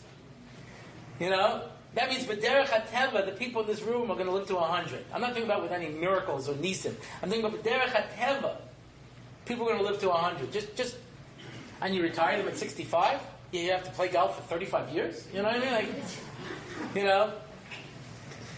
[1.20, 1.70] You know?
[1.94, 5.06] That means B'derech HaTeva, the people in this room are going to live to 100.
[5.14, 6.94] I'm not thinking about with any miracles or nisim.
[7.24, 8.58] I'm thinking about B'derech HaTeva.
[9.46, 10.52] People are going to live to 100.
[10.52, 10.96] Just, just,
[11.82, 13.22] and you retire them at 65?
[13.52, 15.28] You have to play golf for 35 years?
[15.34, 15.72] You know what I mean?
[15.72, 15.90] Like,
[16.96, 17.32] you know?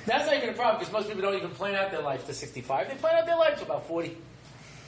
[0.06, 2.34] That's not even a problem because most people don't even plan out their life to
[2.34, 2.88] 65.
[2.88, 4.16] They plan out their life to about 40.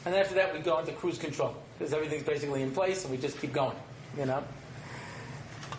[0.05, 3.17] And after that, we go into cruise control because everything's basically in place and we
[3.17, 3.75] just keep going.
[4.17, 4.43] You know?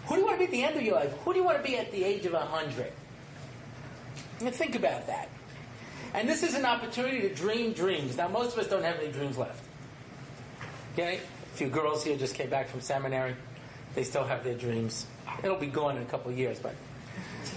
[0.06, 1.12] Who do you want to be at the end of your life?
[1.24, 2.92] Who do you want to be at the age of 100?
[4.40, 5.30] And think about that.
[6.12, 8.16] And this is an opportunity to dream dreams.
[8.16, 9.64] Now, most of us don't have any dreams left.
[10.92, 11.16] Okay?
[11.18, 13.34] A few girls here just came back from seminary.
[13.94, 15.06] They still have their dreams.
[15.42, 16.74] It'll be gone in a couple of years, but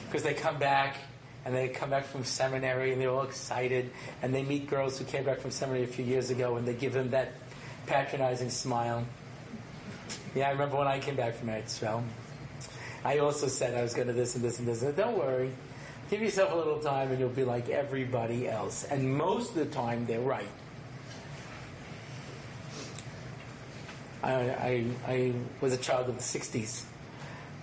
[0.05, 0.97] because they come back
[1.45, 5.05] and they come back from seminary and they're all excited and they meet girls who
[5.05, 7.34] came back from seminary a few years ago and they give them that
[7.86, 9.05] patronizing smile.
[10.36, 12.03] Yeah, I remember when I came back from Eretz
[13.05, 14.81] I also said I was going to this and this and this.
[14.81, 15.51] And don't worry.
[16.09, 18.86] Give yourself a little time and you'll be like everybody else.
[18.86, 20.47] And most of the time, they're right.
[24.24, 26.86] I, I, I was a child of the 60s.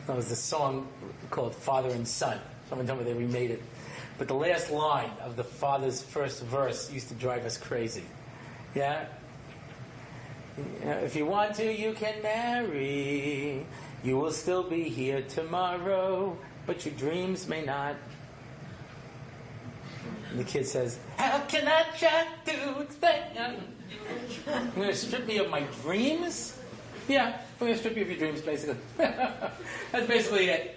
[0.06, 0.88] There was a song
[1.30, 2.38] called Father and Son.
[2.68, 3.62] Someone told me they remade it.
[4.18, 8.04] But the last line of the father's first verse used to drive us crazy.
[8.74, 9.06] Yeah?
[10.82, 13.64] If you want to, you can marry.
[14.04, 16.36] You will still be here tomorrow,
[16.66, 17.96] but your dreams may not.
[20.30, 23.79] And the kid says, How can I try to explain?
[24.48, 26.58] I'm going to strip me of my dreams?
[27.08, 28.76] Yeah, I'm going to strip you of your dreams, basically.
[28.96, 30.76] That's basically it.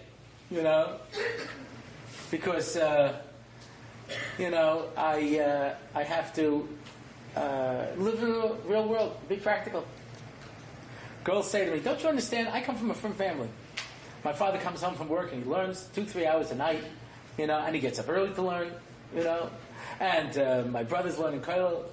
[0.51, 0.97] You know?
[2.33, 3.13] because uh,
[4.39, 6.67] you know I uh, I have to
[7.37, 9.85] uh, live in the real world, be practical.
[11.23, 12.49] Girls say to me, "Don't you understand?
[12.49, 13.49] I come from a frum family.
[14.23, 16.83] My father comes home from work and he learns two, three hours a night,
[17.37, 18.71] you know, and he gets up early to learn,
[19.15, 19.51] you know.
[19.99, 21.83] And uh, my brother's learning kollel,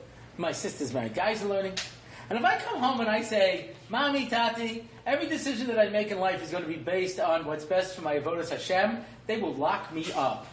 [0.41, 1.75] my sister's married guys are learning,
[2.31, 6.11] And if I come home and I say, Mommy, Tati, every decision that I make
[6.11, 9.39] in life is going to be based on what's best for my avodas Hashem, they
[9.39, 10.47] will lock me up.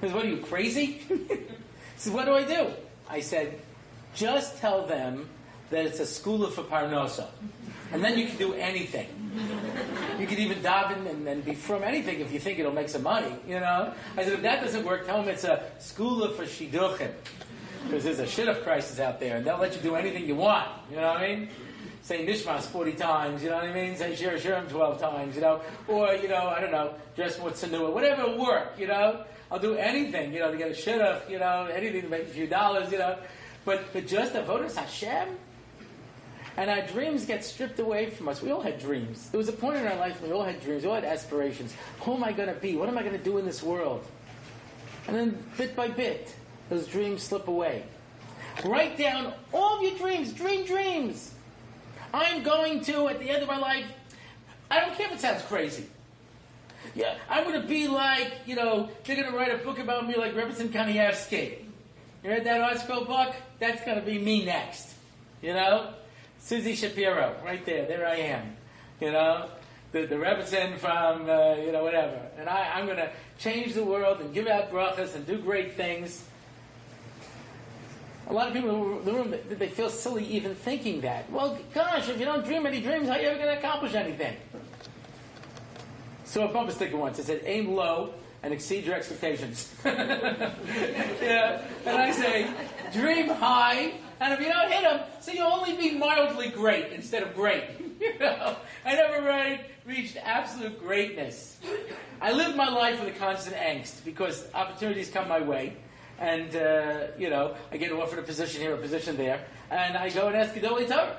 [0.00, 1.02] Because what are you, crazy?
[1.96, 2.70] so what do I do?
[3.10, 3.60] I said,
[4.14, 5.28] just tell them
[5.70, 7.26] that it's a school for Parnosa.
[7.92, 9.08] And then you can do anything.
[10.18, 13.02] You can even daven and, and be from anything if you think it'll make some
[13.02, 13.92] money, you know?
[14.16, 17.10] I said, if that doesn't work, tell them it's a school for Shidduchim.
[17.84, 20.68] Because there's a shidduch crisis out there, and they'll let you do anything you want,
[20.90, 21.48] you know what I mean?
[22.02, 23.96] Say Nishmas 40 times, you know what I mean?
[23.96, 25.60] Say Shir Shirim 12 times, you know?
[25.88, 29.24] Or, you know, I don't know, dress more tsanua, whatever will work, you know?
[29.50, 32.26] I'll do anything, you know, to get a shidduch, you know, anything to make a
[32.26, 33.18] few dollars, you know?
[33.64, 35.28] But, but just avodas Hashem,
[36.56, 38.42] and our dreams get stripped away from us.
[38.42, 39.30] We all had dreams.
[39.30, 40.84] There was a point in our life when we all had dreams.
[40.84, 41.74] We all had aspirations.
[42.00, 42.76] Who am I going to be?
[42.76, 44.06] What am I going to do in this world?
[45.08, 46.34] And then, bit by bit,
[46.68, 47.84] those dreams slip away.
[48.64, 50.32] Write down all of your dreams.
[50.32, 51.34] Dream dreams.
[52.12, 53.86] I'm going to, at the end of my life,
[54.70, 55.86] I don't care if it sounds crazy.
[56.94, 60.06] Yeah, I'm going to be like, you know, they're going to write a book about
[60.06, 61.58] me like Rebbetzin Kanievsky.
[62.22, 63.34] You read that article book?
[63.58, 64.94] That's going to be me next.
[65.42, 65.92] You know?
[66.38, 67.86] Susie Shapiro, right there.
[67.86, 68.56] There I am.
[69.00, 69.48] You know?
[69.92, 72.20] The, the Rebbetzin from, uh, you know, whatever.
[72.38, 75.74] And I, I'm going to change the world and give out brachas and do great
[75.74, 76.24] things.
[78.26, 81.30] A lot of people in the room, they feel silly even thinking that.
[81.30, 83.94] Well, gosh, if you don't dream any dreams, how are you ever going to accomplish
[83.94, 84.36] anything?
[86.24, 89.74] So a bumper sticker once, it said, aim low and exceed your expectations.
[89.84, 91.62] yeah.
[91.86, 92.50] And I say,
[92.92, 97.22] dream high, and if you don't hit them, so you'll only be mildly great instead
[97.22, 97.64] of great.
[98.00, 101.58] you know, I never really reached absolute greatness.
[102.20, 105.76] I live my life with a constant angst because opportunities come my way.
[106.18, 110.10] And, uh, you know, I get offered a position here, a position there, and I
[110.10, 111.16] go and ask Gedolei Torah.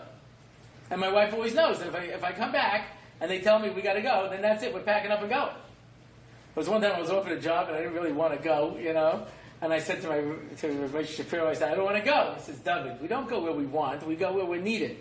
[0.89, 2.89] And my wife always knows that if I, if I come back
[3.19, 4.73] and they tell me we got to go, then that's it.
[4.73, 5.45] We're packing up and going.
[5.47, 8.41] There was one time I was offered a job and I didn't really want to
[8.41, 9.25] go, you know.
[9.61, 10.21] And I said to my
[10.57, 12.33] to Rabbi Shapiro, I said, I don't want to go.
[12.37, 14.97] He says, David, we don't go where we want, we go where we're needed.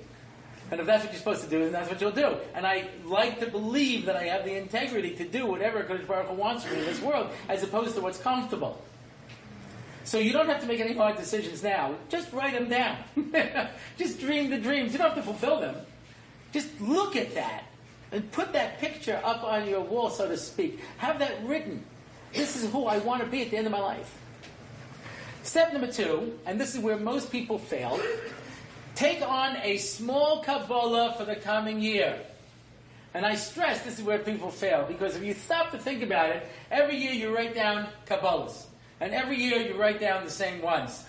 [0.71, 2.37] And if that's what you're supposed to do, then that's what you'll do.
[2.55, 6.29] And I like to believe that I have the integrity to do whatever Kodesh Baruch
[6.29, 8.83] Hu wants from me in this world, as opposed to what's comfortable.
[10.05, 11.95] So you don't have to make any hard decisions now.
[12.11, 12.99] Just write them down.
[13.97, 14.93] Just dream the dreams.
[14.93, 15.77] You don't have to fulfill them.
[16.53, 17.65] Just look at that
[18.13, 20.79] and put that picture up on your wall, so to speak.
[20.99, 21.85] Have that written.
[22.35, 24.15] This is who I want to be at the end of my life.
[25.43, 28.01] Step number two, and this is where most people fail,
[28.95, 32.19] take on a small Kabbalah for the coming year.
[33.15, 36.31] And I stress this is where people fail, because if you stop to think about
[36.31, 38.65] it, every year you write down Kabbalahs.
[39.01, 41.05] And every year you write down the same ones.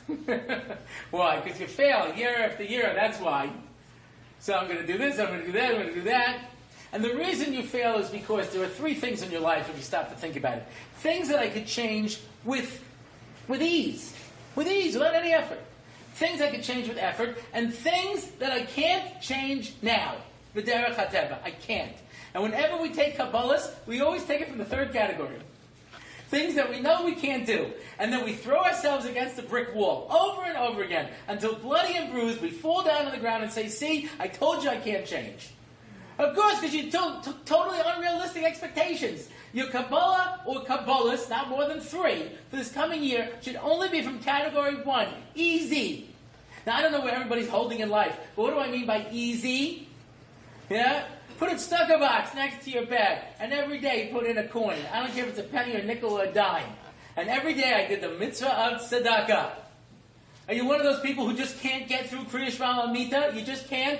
[1.11, 1.39] why?
[1.39, 3.51] Because you fail year after year, that's why.
[4.39, 6.03] So I'm going to do this, I'm going to do that, I'm going to do
[6.03, 6.39] that.
[6.91, 9.75] And the reason you fail is because there are three things in your life if
[9.75, 10.67] you stop to think about it.
[10.97, 12.83] Things that I could change with,
[13.47, 14.15] with ease.
[14.55, 15.59] With ease, without any effort.
[16.13, 20.15] Things I could change with effort, and things that I can't change now.
[20.53, 21.37] The derech hateva.
[21.43, 21.95] I can't.
[22.33, 25.35] And whenever we take Kabbalahs, we always take it from the third category.
[26.29, 27.71] Things that we know we can't do.
[27.99, 31.95] And then we throw ourselves against the brick wall over and over again until bloody
[31.95, 34.77] and bruised we fall down on the ground and say, See, I told you I
[34.77, 35.49] can't change.
[36.17, 39.27] Of course, because you took t- totally unrealistic expectations.
[39.53, 44.01] Your Kabbalah or Kabbalahs, not more than three, for this coming year, should only be
[44.01, 45.09] from category one.
[45.35, 46.09] Easy.
[46.65, 49.07] Now, I don't know what everybody's holding in life, but what do I mean by
[49.11, 49.87] easy?
[50.69, 51.05] Yeah?
[51.37, 54.47] Put a tzedakah box next to your bed, and every day you put in a
[54.47, 54.79] coin.
[54.93, 56.69] I don't care if it's a penny or a nickel or a dime.
[57.17, 59.51] And every day I did the mitzvah of tzedakah.
[60.47, 63.31] Are you one of those people who just can't get through Kriya Shema Mita?
[63.35, 63.99] You just can't?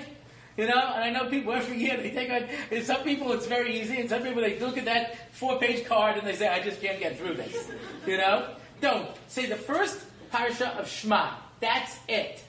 [0.56, 2.82] You know, and I know people every year they take on.
[2.82, 6.26] Some people it's very easy, and some people they look at that four-page card and
[6.26, 7.70] they say, "I just can't get through this."
[8.06, 10.00] You know, don't say the first
[10.32, 11.34] parsha of Shema.
[11.60, 12.42] That's it.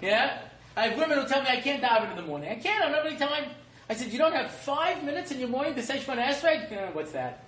[0.00, 0.38] Yeah,
[0.76, 2.50] I have women who tell me I can't daven in the morning.
[2.50, 2.84] I can't.
[2.84, 3.50] I don't have any time.
[3.88, 6.70] I said, "You don't have five minutes in your morning to say Shemoneh Esrei?
[6.70, 7.44] You uh, know, what's that?"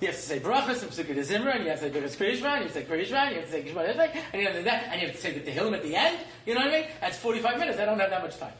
[0.00, 2.58] You have to say brachas and Pesukei D'Zimra, and you have to say brachas Kriyishma,
[2.58, 4.60] you have to say Kriyishma, you have to say Shemoneh Esrei, and you have to
[4.60, 6.18] do that, and you have to say the Tehillim at the end.
[6.46, 6.90] You know what I mean?
[7.00, 7.78] That's forty-five minutes.
[7.78, 8.52] I don't have that much time.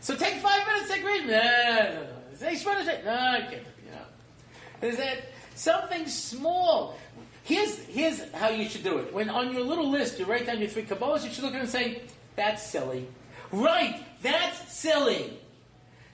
[0.00, 1.26] So take five minutes, take read.
[1.26, 2.36] No, no, no.
[2.36, 3.04] Say Shemona Shemona.
[3.04, 3.66] No, I can't.
[3.84, 6.98] You know, is that something small?
[7.44, 9.12] Here's here's how you should do it.
[9.12, 11.58] When on your little list you write down your three kabbalas, you should look at
[11.58, 12.02] it and say,
[12.36, 13.08] "That's silly."
[13.50, 14.04] Right?
[14.22, 15.38] That's silly.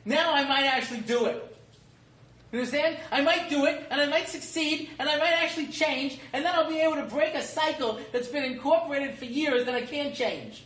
[0.05, 1.51] Now I might actually do it.
[2.53, 2.99] You understand?
[3.11, 6.55] I might do it, and I might succeed, and I might actually change, and then
[6.55, 10.15] I'll be able to break a cycle that's been incorporated for years that I can't
[10.15, 10.65] change.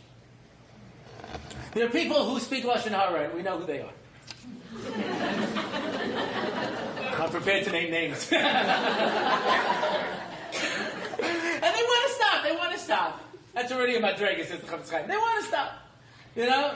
[1.73, 3.89] There are people who speak Lashon Hara, and we know who they are.
[7.19, 8.31] I'm prepared to name names.
[8.31, 8.43] and
[11.61, 12.43] they want to stop.
[12.43, 13.21] They want to stop.
[13.53, 15.07] That's already a madrega, says the Chofetz Chaim.
[15.07, 15.71] They want to stop.
[16.35, 16.75] You know?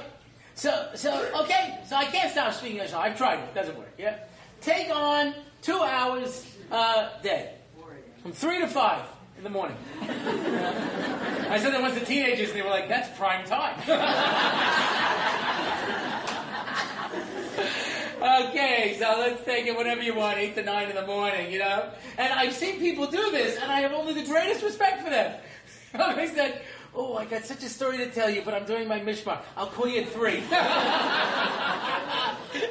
[0.56, 3.50] So, so okay, so I can't stop speaking Lashon I've tried it.
[3.50, 3.94] It doesn't work.
[3.98, 4.18] Yeah?
[4.62, 7.56] Take on two hours a uh, day.
[8.22, 9.04] From three to five
[9.38, 9.76] in the morning.
[10.02, 13.78] I said that once to teenagers, and they were like, that's prime time.
[18.48, 21.60] okay, so let's take it whenever you want, 8 to 9 in the morning, you
[21.60, 21.90] know?
[22.18, 25.38] And I've seen people do this, and I have only the greatest respect for them.
[26.16, 26.62] they said,
[26.96, 29.40] Oh, I got such a story to tell you, but I'm doing my mishmar.
[29.58, 30.42] I'll call you at 3.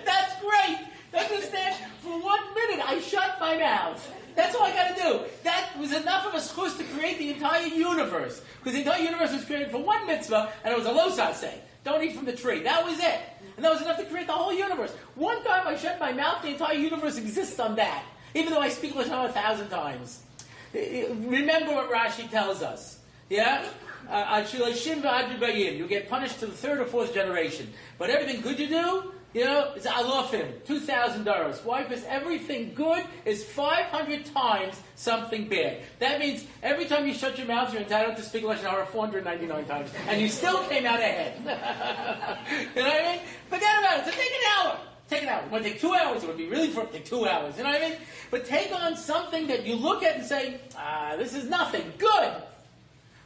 [0.04, 0.78] That's great!
[1.12, 1.74] Understand?
[2.00, 4.08] For one minute, I shut my mouth.
[4.36, 5.20] That's all I got to do.
[5.42, 8.42] That was enough of a zchus to create the entire universe.
[8.58, 11.60] Because the entire universe was created for one mitzvah, and it was a losat say.
[11.84, 12.62] Don't eat from the tree.
[12.62, 13.20] That was it.
[13.56, 14.92] And that was enough to create the whole universe.
[15.16, 18.04] One time I shut my mouth, the entire universe exists on that.
[18.34, 20.22] Even though I speak Lashon a thousand times.
[20.72, 23.00] Remember what Rashi tells us.
[23.28, 23.68] Yeah?
[24.12, 27.72] Uh, you get punished to the third or fourth generation.
[27.98, 31.60] But everything good you do, you know, it's alofim, two thousand dollars.
[31.64, 31.82] Why?
[31.82, 35.78] Because everything good is five hundred times something bad.
[36.00, 39.06] That means every time you shut your mouth, you're entitled to speak lashon hara four
[39.06, 41.38] hundred ninety-nine times, and you still came out ahead.
[42.76, 43.20] you know what I mean?
[43.48, 44.04] Forget about it.
[44.04, 44.78] So take an hour.
[45.08, 45.42] Take an hour.
[45.42, 46.22] It might take two hours.
[46.22, 47.56] It would be really for take two hours.
[47.56, 47.98] You know what I mean?
[48.30, 51.90] But take on something that you look at and say, ah, this is nothing.
[51.96, 52.34] Good.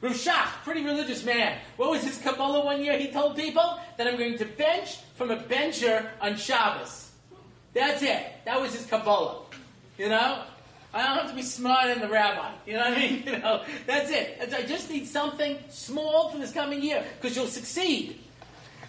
[0.01, 1.59] Rav Shach, pretty religious man.
[1.77, 2.99] What was his Kabbalah one year?
[2.99, 7.11] He told people that I'm going to bench from a bencher on Shabbos.
[7.73, 8.25] That's it.
[8.45, 9.43] That was his Kabbalah.
[9.99, 10.43] You know?
[10.93, 12.53] I don't have to be smarter than the rabbi.
[12.67, 13.23] You know what I mean?
[13.27, 14.39] You know, that's it.
[14.55, 18.21] I just need something small for this coming year because you'll succeed.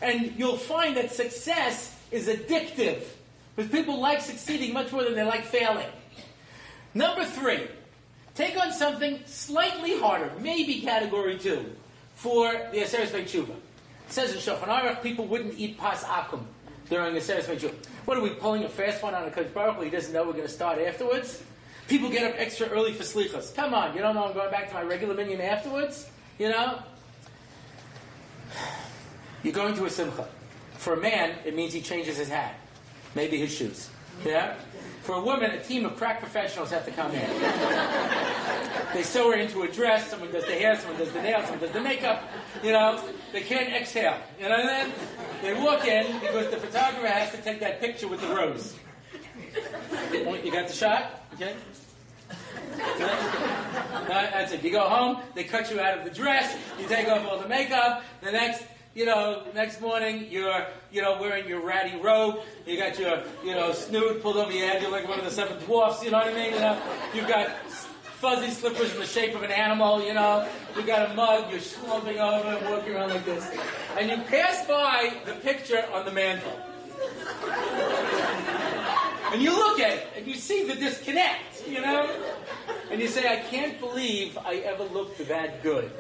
[0.02, 3.04] And you'll find that success is addictive
[3.56, 5.88] because people like succeeding much more than they like failing.
[6.94, 7.68] Number three,
[8.38, 11.66] Take on something slightly harder, maybe category two,
[12.14, 13.56] for the Aseres Tshuva.
[14.10, 16.46] Says in Shulchan Aruch, people wouldn't eat pas akum
[16.88, 17.74] during the Aseres Tshuva.
[18.06, 20.34] What are we pulling a fast one on a Kodesh Baruch He doesn't know we're
[20.34, 21.42] going to start afterwards?
[21.88, 23.56] People get up extra early for slichas.
[23.56, 26.08] Come on, you don't know I'm going back to my regular minyan afterwards?
[26.38, 26.84] You know?
[29.42, 30.28] You're going to a simcha.
[30.74, 32.54] For a man, it means he changes his hat,
[33.16, 33.90] maybe his shoes.
[34.26, 34.56] Yeah?
[35.02, 37.30] For a woman, a team of crack professionals have to come in.
[38.94, 41.62] they sew her into a dress, someone does the hair, someone does the nails, someone
[41.62, 42.24] does the makeup.
[42.62, 43.02] You know,
[43.32, 44.18] they can't exhale.
[44.38, 44.94] You know I mean?
[45.42, 48.76] They walk in because the photographer has to take that picture with the rose.
[50.12, 51.24] You got the shot?
[51.36, 51.56] Okay?
[54.08, 54.64] That's it.
[54.64, 57.48] You go home, they cut you out of the dress, you take off all the
[57.48, 58.64] makeup, the next
[58.98, 63.54] you know, next morning you're, you know, wearing your ratty robe, you got your, you
[63.54, 66.18] know, snoot pulled over your head, you're like one of the seven dwarfs, you know
[66.18, 66.54] what I mean?
[66.54, 66.82] You know,
[67.14, 71.14] you've got fuzzy slippers in the shape of an animal, you know, you've got a
[71.14, 73.48] mug, you're slumping over and walking around like this.
[74.00, 76.60] And you pass by the picture on the mantle.
[79.32, 82.10] And you look at it and you see the disconnect, you know?
[82.90, 85.92] And you say, I can't believe I ever looked that good.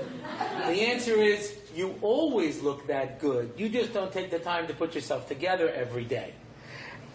[0.65, 3.53] The answer is, you always look that good.
[3.55, 6.33] You just don't take the time to put yourself together every day.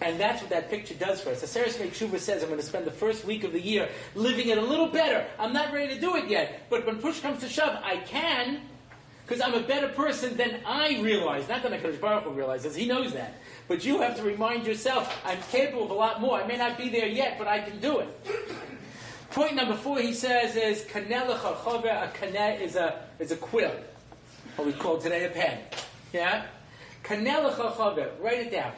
[0.01, 1.41] And that's what that picture does for us.
[1.41, 4.49] The Sarah Shuva says, I'm going to spend the first week of the year living
[4.49, 5.27] it a little better.
[5.39, 6.67] I'm not ready to do it yet.
[6.71, 8.63] But when push comes to shove, I can,
[9.27, 11.49] because I'm a better person than I realize.
[11.49, 13.35] Not that HaKadosh Baruch Hu realizes, he knows that.
[13.69, 16.41] But you have to remind yourself, I'm capable of a lot more.
[16.41, 18.09] I may not be there yet, but I can do it.
[19.31, 23.73] Point number four, he says, is A kaneh is a, is a quill
[24.57, 25.59] what we call today a pen.
[26.13, 26.47] Yeah?
[27.05, 28.73] Kanelecha Write it down.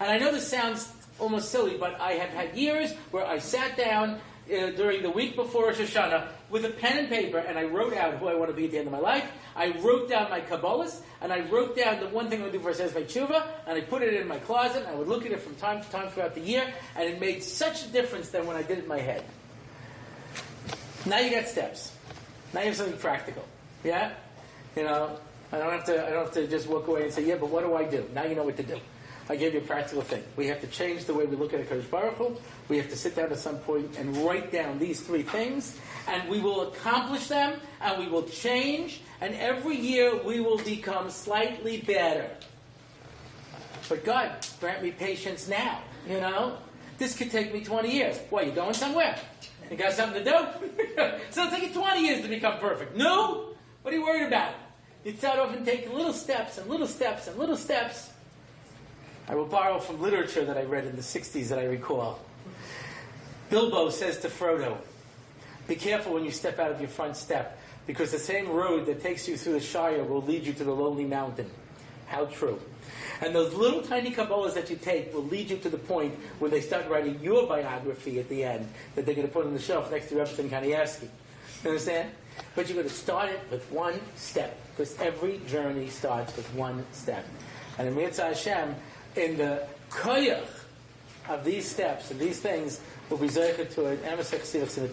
[0.00, 3.76] And I know this sounds almost silly, but I have had years where I sat
[3.76, 7.64] down uh, during the week before Rosh Hashanah with a pen and paper, and I
[7.64, 9.30] wrote out who I want to be at the end of my life.
[9.54, 12.60] I wrote down my Kabbalahs, and I wrote down the one thing I would do
[12.60, 14.84] for my tshuva, and I put it in my closet.
[14.84, 17.20] And I would look at it from time to time throughout the year, and it
[17.20, 19.24] made such a difference than when I did it in my head.
[21.04, 21.92] Now you got steps.
[22.54, 23.44] Now you have something practical.
[23.84, 24.12] Yeah?
[24.78, 25.10] You know,
[25.50, 26.06] I don't have to.
[26.06, 28.08] I don't have to just walk away and say, "Yeah, but what do I do?"
[28.14, 28.78] Now you know what to do.
[29.28, 30.22] I gave you a practical thing.
[30.36, 32.36] We have to change the way we look at a Kodesh Baruch Hu.
[32.68, 35.76] We have to sit down at some point and write down these three things,
[36.06, 41.10] and we will accomplish them, and we will change, and every year we will become
[41.10, 42.30] slightly better.
[43.88, 45.80] But God, grant me patience now.
[46.08, 46.56] You know,
[46.98, 48.20] this could take me 20 years.
[48.30, 49.18] Why, you going somewhere?
[49.72, 51.18] You got something to do?
[51.30, 52.96] so it'll take you 20 years to become perfect.
[52.96, 53.48] No?
[53.82, 54.52] What are you worried about?
[55.06, 58.10] Off and take little steps and little steps and little steps.
[59.28, 62.20] I will borrow from literature that I read in the 60s that I recall.
[63.50, 64.78] Bilbo says to Frodo,
[65.66, 69.02] Be careful when you step out of your front step, because the same road that
[69.02, 71.50] takes you through the Shire will lead you to the lonely mountain.
[72.06, 72.60] How true.
[73.20, 76.50] And those little tiny Kabbalahs that you take will lead you to the point where
[76.50, 79.60] they start writing your biography at the end that they're going to put on the
[79.60, 81.08] shelf next to Rebbetzin Kanievsky.
[81.64, 82.10] You understand?
[82.54, 86.84] But you're going to start it with one step, because every journey starts with one
[86.92, 87.26] step.
[87.78, 88.74] And in Mitzvah Hashem,
[89.16, 90.46] in the koyach
[91.28, 92.80] of these steps and these things,
[93.10, 93.98] will be zeicher to an
[94.82, 94.88] the